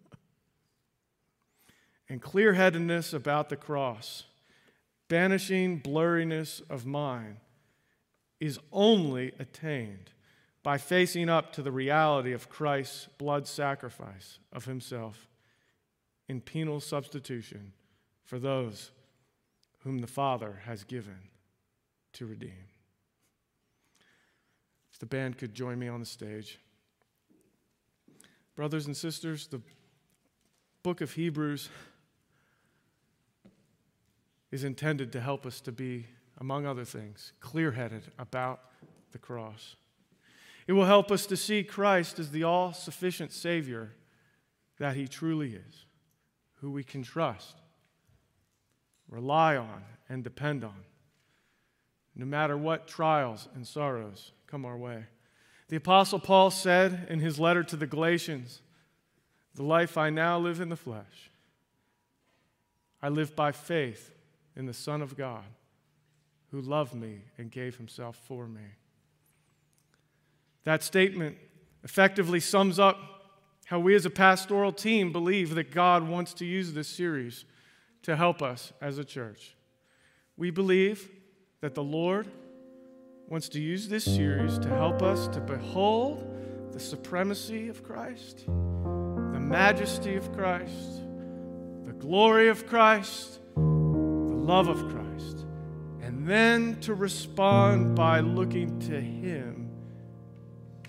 and 2.10 2.22
clear 2.22 2.54
headedness 2.54 3.14
about 3.14 3.50
the 3.50 3.56
cross, 3.56 4.24
banishing 5.08 5.82
blurriness 5.82 6.62
of 6.70 6.86
mind, 6.86 7.38
is 8.40 8.60
only 8.72 9.32
attained 9.40 10.12
by 10.64 10.78
facing 10.78 11.30
up 11.30 11.54
to 11.54 11.62
the 11.62 11.72
reality 11.72 12.34
of 12.34 12.50
Christ's 12.50 13.08
blood 13.18 13.48
sacrifice 13.48 14.40
of 14.52 14.66
himself 14.66 15.28
in 16.28 16.42
penal 16.42 16.80
substitution 16.80 17.74
for 18.24 18.38
those 18.38 18.92
whom 19.84 20.00
the 20.00 20.08
Father 20.08 20.62
has 20.66 20.84
given 20.84 21.30
to 22.14 22.26
redeem. 22.26 22.66
If 24.92 25.00
the 25.00 25.06
band 25.06 25.38
could 25.38 25.54
join 25.54 25.78
me 25.78 25.88
on 25.88 26.00
the 26.00 26.06
stage. 26.06 26.60
Brothers 28.56 28.88
and 28.88 28.98
sisters, 28.98 29.48
the 29.48 29.62
book 30.82 31.02
of 31.02 31.14
Hebrews 31.14 31.70
is 34.52 34.64
intended 34.64 35.12
to 35.12 35.22
help 35.22 35.46
us 35.46 35.62
to 35.62 35.72
be, 35.72 36.08
among 36.40 36.66
other 36.66 36.86
things, 36.86 37.34
clear 37.40 37.72
headed 37.72 38.04
about 38.18 38.62
the 39.12 39.20
cross. 39.20 39.76
It 40.66 40.74
will 40.74 40.86
help 40.86 41.12
us 41.12 41.26
to 41.28 41.38
see 41.38 41.64
Christ 41.64 42.20
as 42.20 42.32
the 42.32 42.44
all 42.44 42.74
sufficient 42.74 43.32
Savior 43.32 43.94
that 44.80 44.96
He 44.96 45.08
truly 45.08 45.54
is, 45.54 45.86
who 46.56 46.72
we 46.72 46.84
can 46.84 47.04
trust, 47.04 47.58
rely 49.10 49.56
on, 49.56 49.84
and 50.10 50.24
depend 50.24 50.64
on, 50.64 50.86
no 52.18 52.26
matter 52.26 52.58
what 52.58 52.88
trials 52.88 53.48
and 53.54 53.66
sorrows 53.66 54.32
come 54.48 54.66
our 54.66 54.76
way. 54.76 55.06
The 55.70 55.76
Apostle 55.76 56.20
Paul 56.20 56.50
said 56.50 57.06
in 57.10 57.20
his 57.20 57.40
letter 57.40 57.64
to 57.64 57.76
the 57.76 57.86
Galatians, 57.86 58.62
The 59.54 59.64
life 59.64 59.98
I 59.98 60.10
now 60.10 60.40
live 60.40 60.60
in 60.60 60.70
the 60.70 60.76
flesh, 60.76 61.30
I 63.02 63.10
live 63.10 63.36
by 63.36 63.52
faith 63.52 64.12
in 64.56 64.66
the 64.66 64.74
Son 64.74 65.04
of 65.04 65.16
God, 65.16 65.44
who 66.50 66.60
loved 66.60 66.96
me 66.96 67.22
and 67.38 67.52
gave 67.52 67.78
himself 67.78 68.20
for 68.28 68.48
me. 68.48 68.62
That 70.64 70.82
statement 70.82 71.38
effectively 71.84 72.40
sums 72.40 72.80
up 72.80 72.98
how 73.66 73.80
we 73.80 73.94
as 73.94 74.06
a 74.06 74.10
pastoral 74.10 74.72
team 74.72 75.12
believe 75.12 75.54
that 75.54 75.72
God 75.72 76.08
wants 76.08 76.34
to 76.36 76.46
use 76.46 76.74
this 76.74 76.88
series 76.88 77.46
to 78.04 78.16
help 78.16 78.42
us 78.42 78.74
as 78.82 78.98
a 78.98 79.06
church. 79.06 79.56
We 80.36 80.50
believe 80.50 81.12
that 81.62 81.74
the 81.74 81.84
Lord 81.84 82.28
wants 83.28 83.50
to 83.50 83.60
use 83.60 83.90
this 83.90 84.04
series 84.04 84.60
to 84.60 84.70
help 84.70 85.02
us 85.02 85.28
to 85.30 85.40
behold 85.40 86.24
the 86.72 86.80
supremacy 86.80 87.68
of 87.68 87.84
Christ, 87.84 88.46
the 88.46 89.40
majesty 89.40 90.16
of 90.16 90.32
Christ, 90.34 91.02
the 91.84 91.94
glory 91.94 92.50
of 92.50 92.68
Christ, 92.68 93.40
the 93.56 93.62
love 93.62 94.68
of 94.68 94.88
Christ, 94.90 95.46
and 96.02 96.28
then 96.28 96.80
to 96.82 96.94
respond 96.94 97.96
by 97.96 98.20
looking 98.20 98.78
to 98.82 99.02
Him 99.02 99.70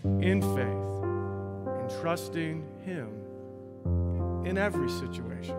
in 0.04 0.42
faith, 0.42 1.80
and 1.80 2.02
trusting 2.02 2.62
Him 2.84 4.44
in 4.46 4.58
every 4.58 4.90
situation. 4.90 5.56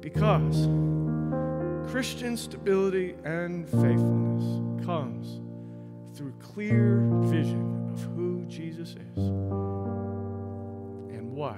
Because 0.00 0.66
Christian 1.88 2.36
stability 2.36 3.14
and 3.24 3.68
faithfulness 3.68 4.84
comes 4.84 5.40
through 6.16 6.32
clear 6.40 7.00
vision 7.22 7.90
of 7.92 8.00
who 8.14 8.44
Jesus 8.46 8.90
is 8.90 9.16
and 9.16 11.32
what 11.32 11.56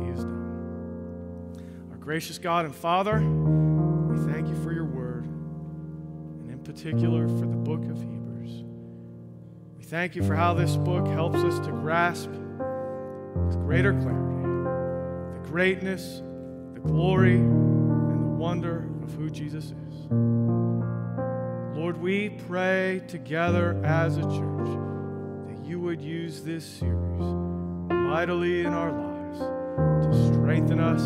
He 0.00 0.08
has 0.10 0.24
done. 0.24 1.88
Our 1.90 1.96
gracious 1.96 2.38
God 2.38 2.64
and 2.64 2.74
Father, 2.74 3.20
we 3.20 4.32
thank 4.32 4.48
you 4.48 4.56
for 4.62 4.72
your 4.72 4.84
word, 4.84 5.24
and 5.24 6.50
in 6.50 6.58
particular 6.60 7.28
for 7.28 7.46
the 7.46 7.56
book 7.56 7.82
of 7.84 7.98
Hebrews. 7.98 8.64
We 9.76 9.84
thank 9.84 10.14
you 10.14 10.22
for 10.22 10.34
how 10.34 10.54
this 10.54 10.76
book 10.76 11.06
helps 11.06 11.38
us 11.38 11.58
to 11.66 11.72
grasp 11.72 12.30
with 12.30 13.56
greater 13.64 13.92
clarity 13.92 14.28
the 15.32 15.48
greatness, 15.48 16.22
the 16.74 16.80
glory, 16.80 17.36
and 17.36 18.24
the 18.24 18.28
wonder 18.36 18.88
of 19.02 19.12
who 19.14 19.30
Jesus 19.30 19.66
is. 19.66 20.06
Lord, 21.76 22.00
we 22.00 22.30
pray 22.30 23.02
together 23.08 23.80
as 23.84 24.16
a 24.16 24.22
church 24.22 24.68
that 25.48 25.58
you 25.64 25.80
would 25.80 26.00
use 26.00 26.42
this 26.42 26.64
series 26.64 27.22
mightily 27.90 28.60
in 28.60 28.72
our 28.72 28.92
lives 28.92 29.38
to 30.06 30.32
strengthen 30.32 30.78
us, 30.80 31.02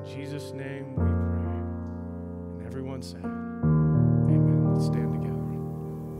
In 0.00 0.20
Jesus' 0.20 0.52
name 0.52 0.90
we 0.90 0.96
pray. 0.96 2.58
And 2.58 2.66
everyone 2.66 3.02
said, 3.02 3.24
Amen. 3.24 4.74
Let's 4.74 4.86
stand. 4.86 5.13